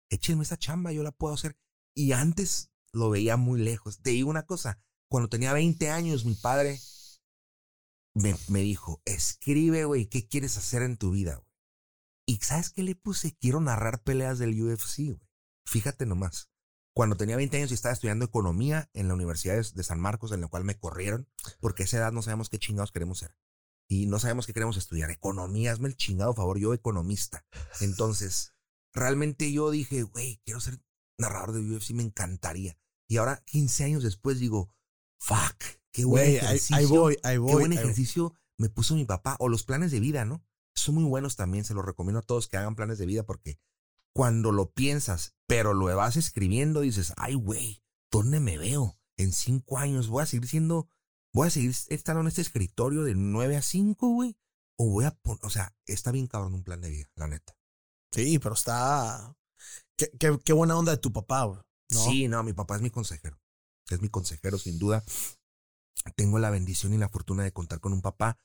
[0.09, 1.57] échenme esa chamba, yo la puedo hacer.
[1.95, 4.01] Y antes lo veía muy lejos.
[4.01, 6.81] Te digo una cosa, cuando tenía 20 años, mi padre
[8.15, 11.37] me, dijo, escribe, güey, ¿qué quieres hacer en tu vida?
[11.37, 11.47] Güey?
[12.27, 13.37] Y ¿sabes qué le puse?
[13.37, 15.29] Quiero narrar peleas del UFC, güey.
[15.67, 16.51] Fíjate nomás.
[16.95, 20.41] Cuando tenía 20 años y estaba estudiando economía en la Universidad de San Marcos, en
[20.41, 21.29] la cual me corrieron,
[21.61, 23.37] porque a esa edad no sabemos qué chingados queremos ser.
[23.89, 25.11] Y no sabemos qué queremos estudiar.
[25.11, 27.45] Economía, hazme el chingado favor, yo economista.
[27.81, 28.55] Entonces,
[28.95, 30.81] realmente yo dije, güey, quiero ser
[31.19, 32.79] narrador de UFC, me encantaría.
[33.09, 34.75] Y ahora, 15 años después, digo,
[35.19, 35.65] fuck,
[35.97, 36.77] Qué buen ejercicio.
[36.77, 37.53] Ahí, voy, ahí voy.
[37.53, 39.37] Qué buen ejercicio me puso mi papá.
[39.39, 40.45] O los planes de vida, ¿no?
[40.75, 41.65] Son muy buenos también.
[41.65, 43.59] Se los recomiendo a todos que hagan planes de vida porque
[44.13, 48.99] cuando lo piensas, pero lo vas escribiendo, dices, ay, güey, ¿dónde me veo?
[49.17, 50.87] En cinco años voy a seguir siendo,
[51.33, 54.37] voy a seguir estando en este escritorio de nueve a cinco, güey.
[54.79, 57.57] O voy a poner, o sea, está bien cabrón un plan de vida, la neta.
[58.13, 59.35] Sí, pero está.
[59.97, 60.11] Qué,
[60.45, 61.61] qué, buena onda de tu papá, güey.
[61.89, 63.39] Sí, no, mi papá es mi consejero.
[63.91, 65.05] Es mi consejero, sin duda
[66.13, 68.39] tengo la bendición y la fortuna de contar con un papá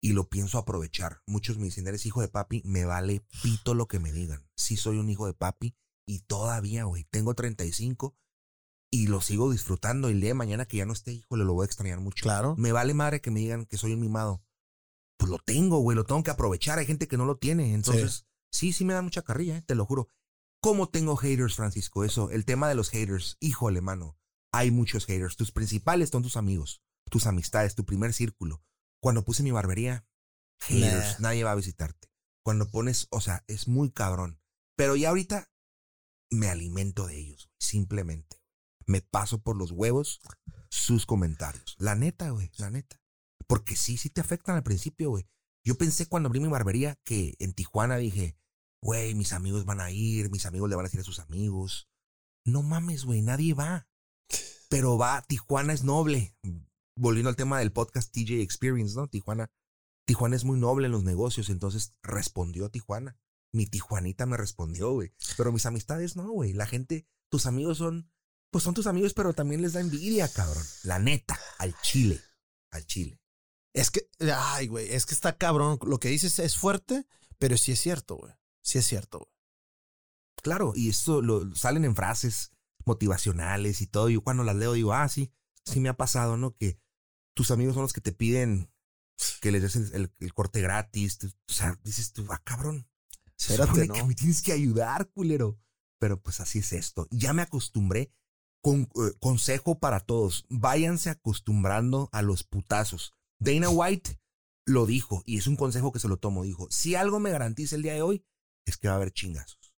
[0.00, 1.22] y lo pienso aprovechar.
[1.26, 4.46] Muchos me dicen, eres hijo de papi, me vale pito lo que me digan.
[4.56, 5.76] Sí soy un hijo de papi
[6.06, 8.16] y todavía, güey, tengo 35
[8.90, 10.08] y lo sigo disfrutando.
[10.08, 12.22] El día de mañana que ya no esté hijo, le lo voy a extrañar mucho.
[12.22, 12.54] Claro.
[12.56, 14.42] Me vale madre que me digan que soy un mimado.
[15.16, 16.78] pues lo tengo, güey, lo tengo que aprovechar.
[16.78, 17.74] Hay gente que no lo tiene.
[17.74, 20.08] Entonces, sí, sí, me da mucha carrilla, eh, te lo juro.
[20.60, 22.04] ¿Cómo tengo haters, Francisco?
[22.04, 23.36] Eso, el tema de los haters.
[23.40, 24.16] Híjole, mano.
[24.52, 25.36] Hay muchos haters.
[25.36, 28.62] Tus principales son tus amigos, tus amistades, tu primer círculo.
[29.00, 30.06] Cuando puse mi barbería,
[30.60, 32.08] haters, nadie va a visitarte.
[32.44, 34.40] Cuando pones, o sea, es muy cabrón.
[34.76, 35.50] Pero ya ahorita
[36.30, 38.42] me alimento de ellos, simplemente.
[38.86, 40.20] Me paso por los huevos
[40.70, 41.76] sus comentarios.
[41.78, 43.02] La neta, güey, la neta.
[43.46, 45.28] Porque sí, sí te afectan al principio, güey.
[45.64, 48.38] Yo pensé cuando abrí mi barbería que en Tijuana dije,
[48.80, 51.88] güey, mis amigos van a ir, mis amigos le van a decir a sus amigos.
[52.44, 53.88] No mames, güey, nadie va.
[54.68, 56.36] Pero va, Tijuana es noble.
[56.96, 59.08] Volviendo al tema del podcast TJ Experience, ¿no?
[59.08, 59.50] Tijuana,
[60.04, 63.16] Tijuana es muy noble en los negocios, entonces respondió Tijuana.
[63.52, 65.14] Mi Tijuanita me respondió, güey.
[65.36, 66.52] Pero mis amistades no, güey.
[66.52, 68.10] La gente, tus amigos son,
[68.50, 70.64] pues son tus amigos, pero también les da envidia, cabrón.
[70.82, 72.20] La neta, al chile,
[72.70, 73.20] al chile.
[73.72, 75.78] Es que, ay, güey, es que está cabrón.
[75.86, 77.06] Lo que dices es fuerte,
[77.38, 78.34] pero sí es cierto, güey.
[78.62, 79.32] Sí es cierto, güey.
[80.42, 82.52] Claro, y esto lo, salen en frases
[82.88, 84.08] motivacionales y todo.
[84.08, 85.32] Yo cuando las leo digo, ah, sí,
[85.64, 86.56] sí me ha pasado, ¿no?
[86.56, 86.80] Que
[87.34, 88.68] tus amigos son los que te piden
[89.40, 91.18] que les des el, corte gratis.
[91.22, 92.88] o sea, dices tú, ah, cabrón.
[93.36, 93.94] Espérate, ¿no?
[93.94, 95.60] que me tienes que ayudar, culero.
[96.00, 97.06] Pero pues así es esto.
[97.10, 98.12] Ya me acostumbré.
[98.60, 100.44] Con, eh, consejo para todos.
[100.48, 103.14] Váyanse acostumbrando a los putazos.
[103.38, 104.20] Dana White
[104.66, 106.42] lo dijo, y es un consejo que se lo tomo.
[106.42, 108.24] Dijo: Si algo me garantiza el día de hoy,
[108.66, 109.72] es que va a haber chingazos.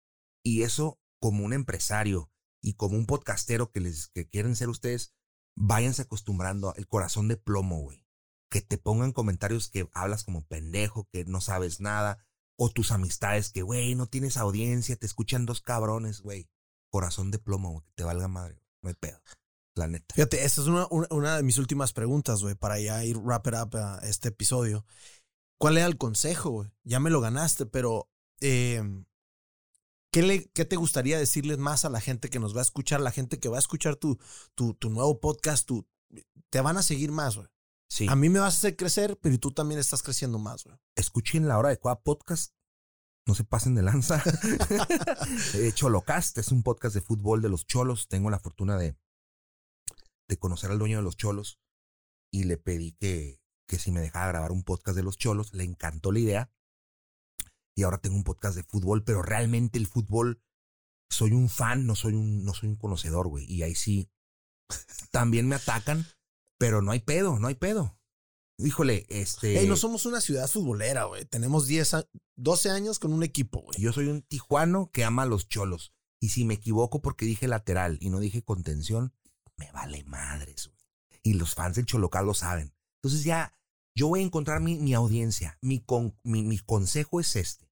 [0.43, 2.31] Y eso, como un empresario
[2.61, 5.13] y como un podcastero que les que quieren ser ustedes,
[5.55, 8.05] váyanse acostumbrando el corazón de plomo, güey.
[8.49, 12.25] Que te pongan comentarios que hablas como pendejo, que no sabes nada,
[12.57, 16.49] o tus amistades que, güey, no tienes audiencia, te escuchan dos cabrones, güey.
[16.89, 19.19] Corazón de plomo, que te valga madre, no hay pedo.
[19.75, 20.13] La neta.
[20.15, 23.53] Fíjate, esta es una, una, de mis últimas preguntas, güey, para ya ir wrap it
[23.53, 24.85] up a este episodio.
[25.57, 26.71] ¿Cuál era el consejo, güey?
[26.83, 28.09] Ya me lo ganaste, pero
[28.41, 28.81] eh,
[30.11, 33.01] ¿qué, le, ¿qué te gustaría decirles más a la gente que nos va a escuchar,
[33.01, 34.17] la gente que va a escuchar tu,
[34.55, 35.67] tu, tu nuevo podcast?
[35.67, 35.87] Tu,
[36.49, 37.47] te van a seguir más, güey.
[38.07, 40.77] A mí me vas a hacer crecer, pero tú también estás creciendo más, güey.
[40.95, 42.53] Escuchen la hora de cada podcast.
[43.25, 44.23] No se pasen de lanza.
[45.73, 48.07] Cholocast es un podcast de fútbol de los cholos.
[48.07, 48.95] Tengo la fortuna de,
[50.27, 51.59] de conocer al dueño de los cholos
[52.31, 55.53] y le pedí que, que si me dejaba grabar un podcast de los cholos.
[55.53, 56.51] Le encantó la idea.
[57.79, 60.41] Y ahora tengo un podcast de fútbol, pero realmente el fútbol
[61.09, 63.45] soy un fan, no soy un, no soy un conocedor, güey.
[63.51, 64.09] Y ahí sí
[65.11, 66.05] también me atacan
[66.59, 67.97] pero no hay pedo, no hay pedo.
[68.59, 69.57] Híjole, este.
[69.57, 71.25] Hey, no somos una ciudad futbolera, güey.
[71.25, 72.05] Tenemos 10,
[72.35, 73.79] 12 años con un equipo, güey.
[73.79, 75.93] Yo soy un tijuano que ama a los cholos.
[76.19, 79.13] Y si me equivoco porque dije lateral y no dije contención,
[79.55, 80.79] me vale madres, güey.
[81.23, 82.75] Y los fans del Cholocal lo saben.
[83.01, 83.57] Entonces ya,
[83.95, 85.57] yo voy a encontrar mi, mi audiencia.
[85.61, 85.85] Mi,
[86.23, 87.68] mi, mi consejo es este.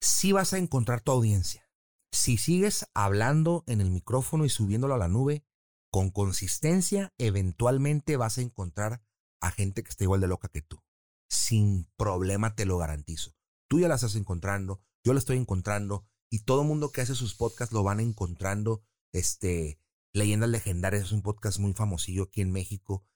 [0.00, 1.70] Si vas a encontrar tu audiencia.
[2.12, 5.44] Si sigues hablando en el micrófono y subiéndolo a la nube,
[5.90, 9.02] con consistencia, eventualmente vas a encontrar
[9.40, 10.82] a gente que esté igual de loca que tú.
[11.28, 13.34] Sin problema, te lo garantizo.
[13.68, 17.14] Tú ya la estás encontrando, yo la estoy encontrando, y todo el mundo que hace
[17.14, 18.82] sus podcasts lo van encontrando.
[19.12, 19.78] Este,
[20.12, 23.06] Leyendas Legendarias es un podcast muy famosillo aquí en México.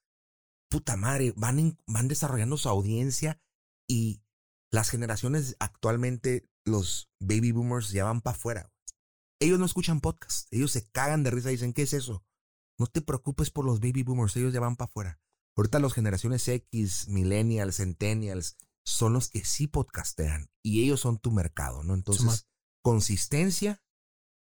[0.71, 3.41] Puta madre, van, van desarrollando su audiencia
[3.89, 4.23] y
[4.71, 8.73] las generaciones actualmente, los baby boomers ya van para afuera.
[9.41, 12.25] Ellos no escuchan podcast, ellos se cagan de risa y dicen, ¿qué es eso?
[12.79, 15.21] No te preocupes por los baby boomers, ellos ya van para afuera.
[15.57, 21.31] Ahorita las generaciones X, millennials, centennials, son los que sí podcastean y ellos son tu
[21.31, 21.95] mercado, ¿no?
[21.95, 22.47] Entonces,
[22.83, 23.83] consistencia,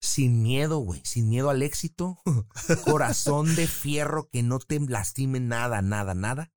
[0.01, 2.21] sin miedo, güey, sin miedo al éxito,
[2.85, 6.51] corazón de fierro que no te lastime nada, nada, nada,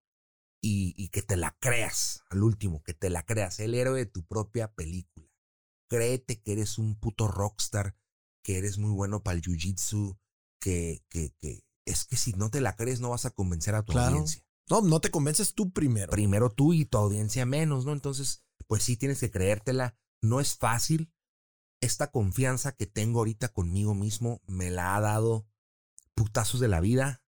[0.61, 4.07] y, y, que te la creas, al último, que te la creas, el héroe de
[4.07, 5.32] tu propia película.
[5.93, 7.95] Créete que eres un puto rockstar,
[8.43, 10.19] que eres muy bueno para el jiu-jitsu,
[10.59, 13.83] que, que, que es que si no te la crees no vas a convencer a
[13.83, 14.43] tu audiencia.
[14.71, 16.11] No, no te convences tú primero.
[16.11, 17.93] Primero tú y tu audiencia menos, ¿no?
[17.93, 19.95] Entonces, pues sí tienes que creértela.
[20.23, 21.13] No es fácil.
[21.83, 25.47] Esta confianza que tengo ahorita conmigo mismo me la ha dado
[26.15, 27.23] putazos de la vida,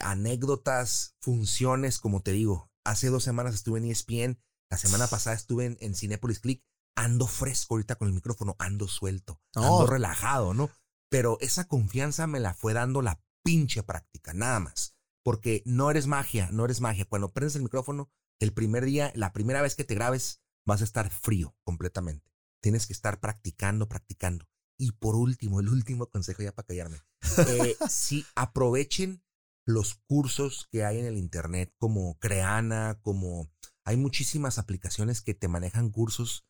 [0.00, 2.72] anécdotas, funciones, como te digo.
[2.84, 6.64] Hace dos semanas estuve en ESPN, la semana pasada estuve en, en Cinepolis Click.
[6.96, 10.70] Ando fresco ahorita con el micrófono, ando suelto, ando relajado, ¿no?
[11.14, 14.96] pero esa confianza me la fue dando la pinche práctica, nada más.
[15.22, 17.04] Porque no eres magia, no eres magia.
[17.04, 20.84] Cuando prendes el micrófono, el primer día, la primera vez que te grabes, vas a
[20.84, 22.32] estar frío completamente.
[22.60, 24.48] Tienes que estar practicando, practicando.
[24.76, 27.00] Y por último, el último consejo ya para callarme.
[27.46, 29.22] Eh, si aprovechen
[29.64, 33.52] los cursos que hay en el internet como Creana, como
[33.84, 36.44] hay muchísimas aplicaciones que te manejan cursos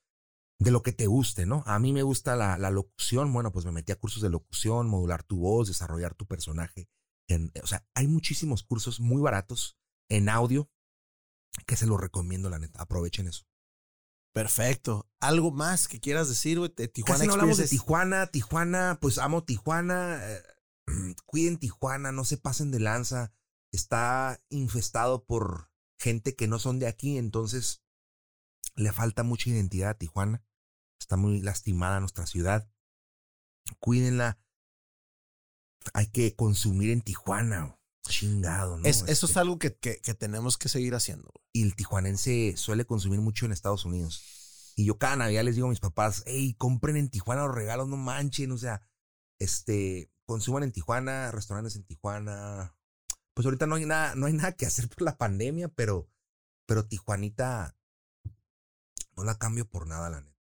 [0.59, 1.63] de lo que te guste, ¿no?
[1.67, 5.23] A mí me gusta la, locución, bueno, pues me metí a cursos de locución, modular
[5.23, 6.89] tu voz, desarrollar tu personaje.
[7.63, 9.77] o sea, hay muchísimos cursos muy baratos
[10.09, 10.71] en audio
[11.67, 12.83] que se los recomiendo, la neta.
[12.83, 13.45] Aprovechen eso.
[14.35, 15.09] Perfecto.
[15.21, 16.71] ¿Algo más que quieras decir, güey?
[16.71, 18.27] Tijuana no hablamos de Tijuana.
[18.27, 20.21] Tijuana, pues amo Tijuana.
[20.23, 20.43] Eh,
[21.27, 23.33] cuiden Tijuana, no se pasen de lanza.
[23.73, 27.84] Está infestado por gente que no son de aquí, entonces
[28.77, 30.43] le falta mucha identidad a Tijuana.
[30.99, 32.69] Está muy lastimada nuestra ciudad.
[33.79, 34.39] Cuídenla.
[35.93, 37.79] Hay que consumir en Tijuana.
[38.07, 38.87] Chingado, ¿no?
[38.87, 41.33] eso es este algo que, que, tenemos que seguir haciendo.
[41.55, 44.75] Y el tijuanense suele consumir mucho en Estados Unidos.
[44.77, 47.89] Y yo cada Navidad les digo a mis papás, hey, compren en Tijuana los regalos,
[47.89, 48.53] no manchen.
[48.53, 48.87] O sea,
[49.39, 52.77] este, consuman en Tijuana, restaurantes en Tijuana.
[53.33, 56.07] Pues ahorita no hay nada, no hay nada que hacer por la pandemia, pero,
[56.67, 57.75] pero Tijuanita
[59.17, 60.35] no la cambio por nada, la neta.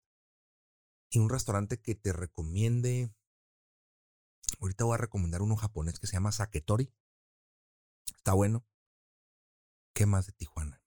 [1.10, 3.10] Y un restaurante que te recomiende.
[4.60, 6.92] Ahorita voy a recomendar uno japonés que se llama Saketori.
[8.16, 8.64] Está bueno.
[9.92, 10.82] ¿Qué más de Tijuana?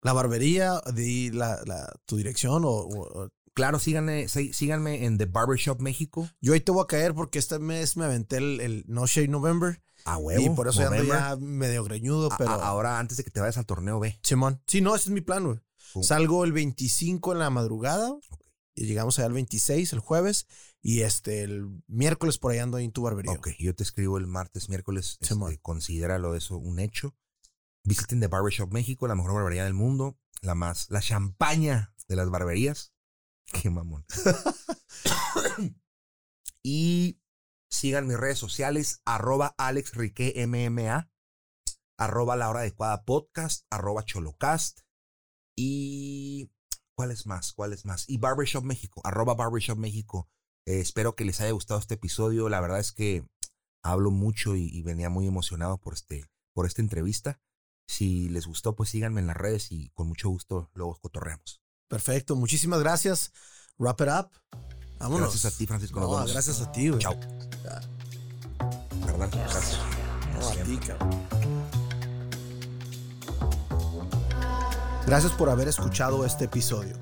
[0.00, 6.30] La barbería, de la, la, tu dirección o, Claro, síganme, síganme en The Barbershop México.
[6.40, 9.82] Yo ahí te voy a caer porque este mes me aventé el, No Shade November.
[10.04, 10.40] A huevo.
[10.40, 12.52] Y por eso ando ya medio greñudo, pero.
[12.52, 14.16] ahora, antes de que te vayas al torneo, ve.
[14.22, 14.62] Simón.
[14.68, 15.58] Sí, no, ese es mi plan, güey.
[16.04, 18.16] Salgo el 25 en la madrugada.
[18.76, 20.46] Y llegamos allá el 26, el jueves.
[20.80, 23.32] Y este, el miércoles por ahí ando en tu barbería.
[23.32, 25.18] Ok, yo te escribo el martes, miércoles.
[25.20, 27.16] Este, considéralo eso un hecho.
[27.82, 30.16] Visiten The Barbershop México, la mejor barbería del mundo.
[30.42, 32.92] La más, la champaña de las barberías.
[33.52, 34.04] Qué mamón.
[36.62, 37.20] y
[37.70, 41.10] sigan mis redes sociales, arroba MMA,
[41.98, 44.80] arroba la hora adecuada podcast, arroba cholocast.
[45.56, 46.50] Y
[46.96, 47.52] ¿cuál es más?
[47.52, 48.08] ¿Cuál es más?
[48.08, 50.28] Y Barbershop México, arroba Barbershop México.
[50.66, 52.48] Eh, espero que les haya gustado este episodio.
[52.48, 53.26] La verdad es que
[53.82, 56.24] hablo mucho y, venía muy emocionado por, este,
[56.54, 57.40] por esta entrevista.
[57.88, 61.62] Si les gustó, pues síganme en las redes y con mucho gusto luego cotorreamos.
[61.88, 63.32] Perfecto, muchísimas gracias.
[63.78, 64.30] Wrap it up.
[64.98, 65.30] Vámonos.
[65.30, 66.00] Gracias a ti, Francisco.
[66.00, 67.00] No, gracias a ti, güey.
[67.00, 67.18] Chao.
[69.06, 69.78] Perdón, gracias.
[70.34, 71.28] No, a ti, cabrón.
[75.06, 76.94] Gracias por haber escuchado este episodio.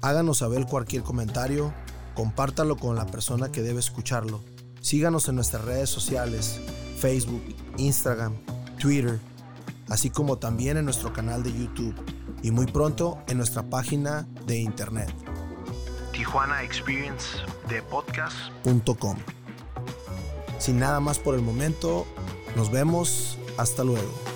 [0.00, 1.74] Háganos saber cualquier comentario,
[2.14, 4.42] compártalo con la persona que debe escucharlo.
[4.80, 6.60] Síganos en nuestras redes sociales,
[6.98, 7.42] Facebook,
[7.76, 8.34] Instagram,
[8.78, 9.20] Twitter,
[9.88, 11.94] así como también en nuestro canal de YouTube
[12.44, 15.10] y muy pronto en nuestra página de internet.
[16.12, 17.38] Tijuana Experience
[17.70, 19.16] de podcast.com.
[20.58, 22.06] Sin nada más por el momento,
[22.54, 23.38] nos vemos.
[23.56, 24.33] Hasta luego.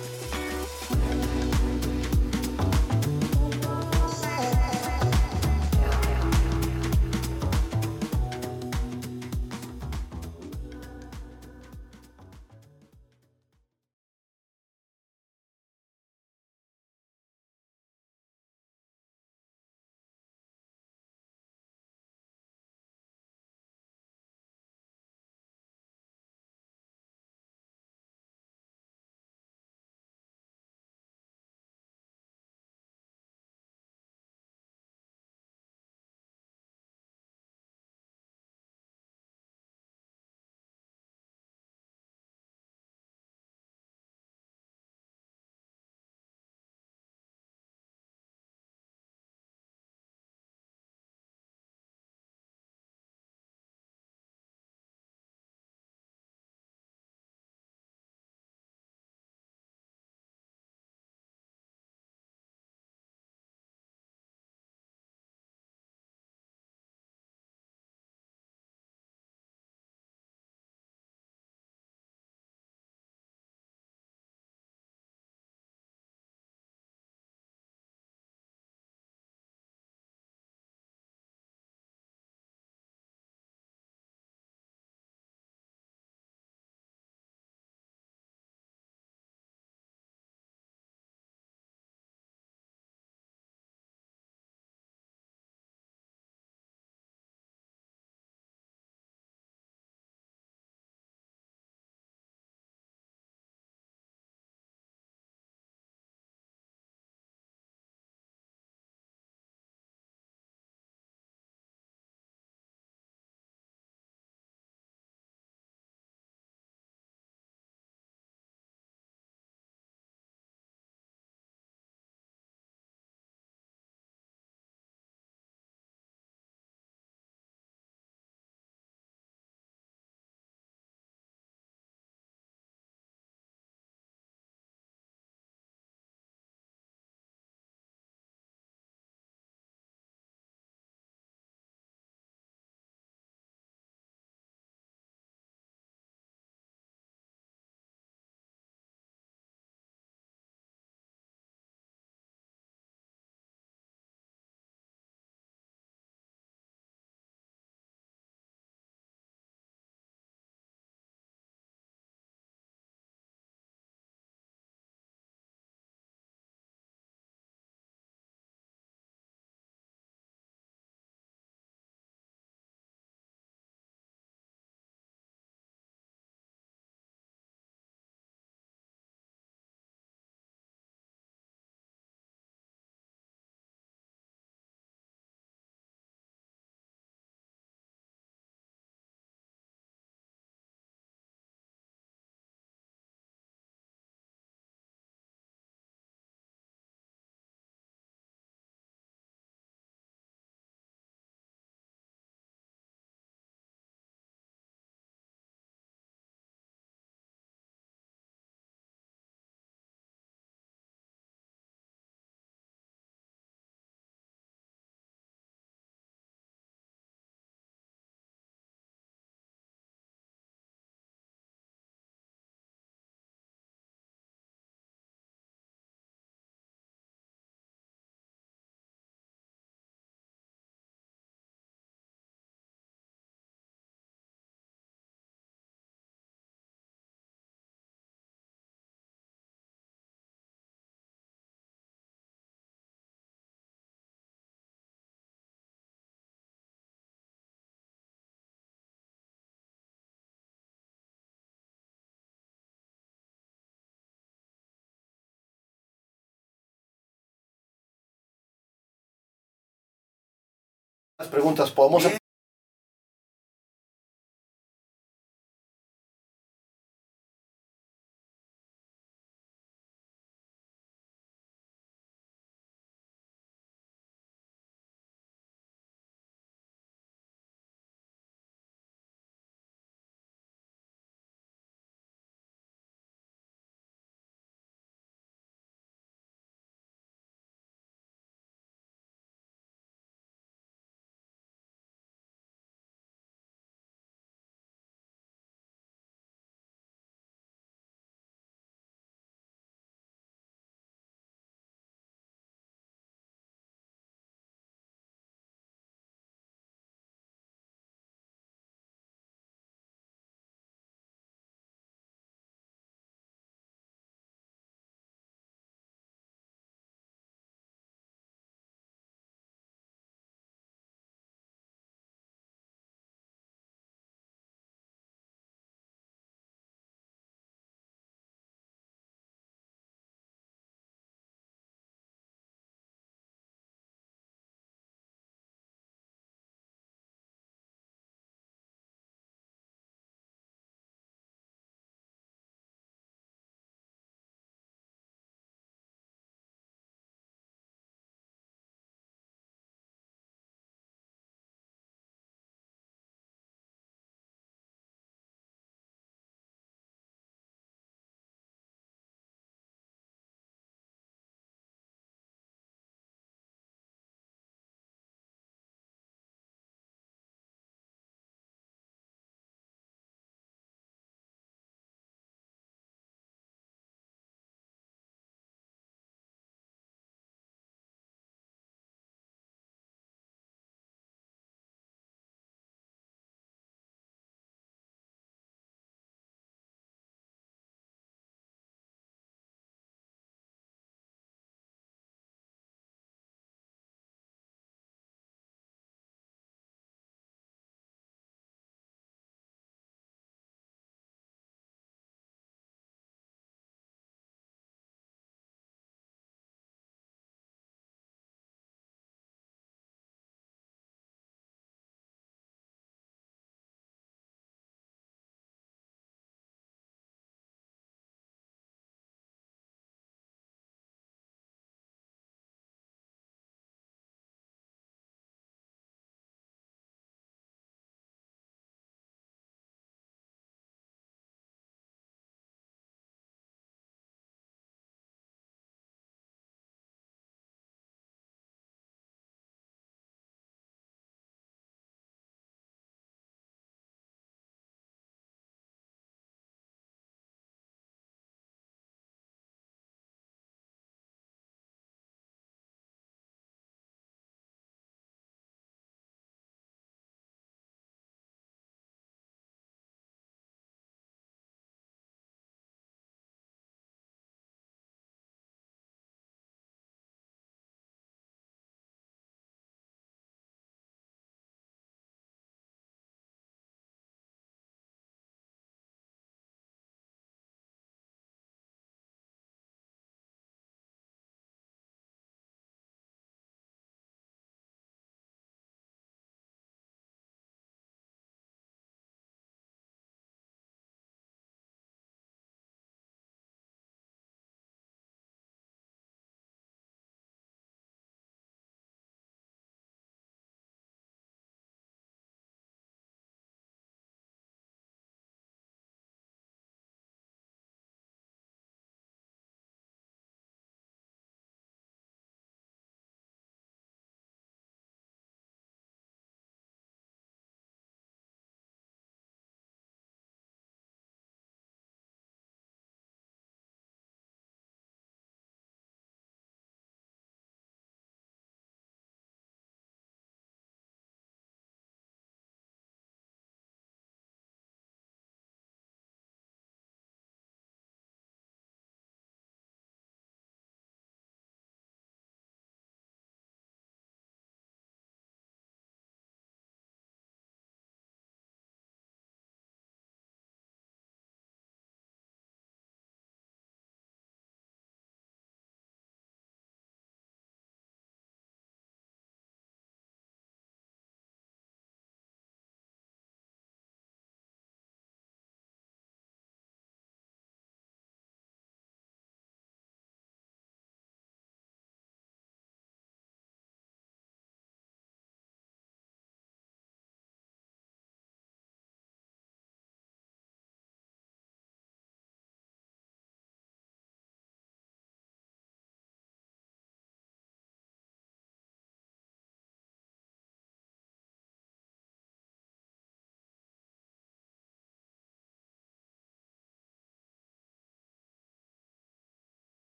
[261.27, 262.18] Preguntas, podemos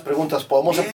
[0.00, 0.78] preguntas, podemos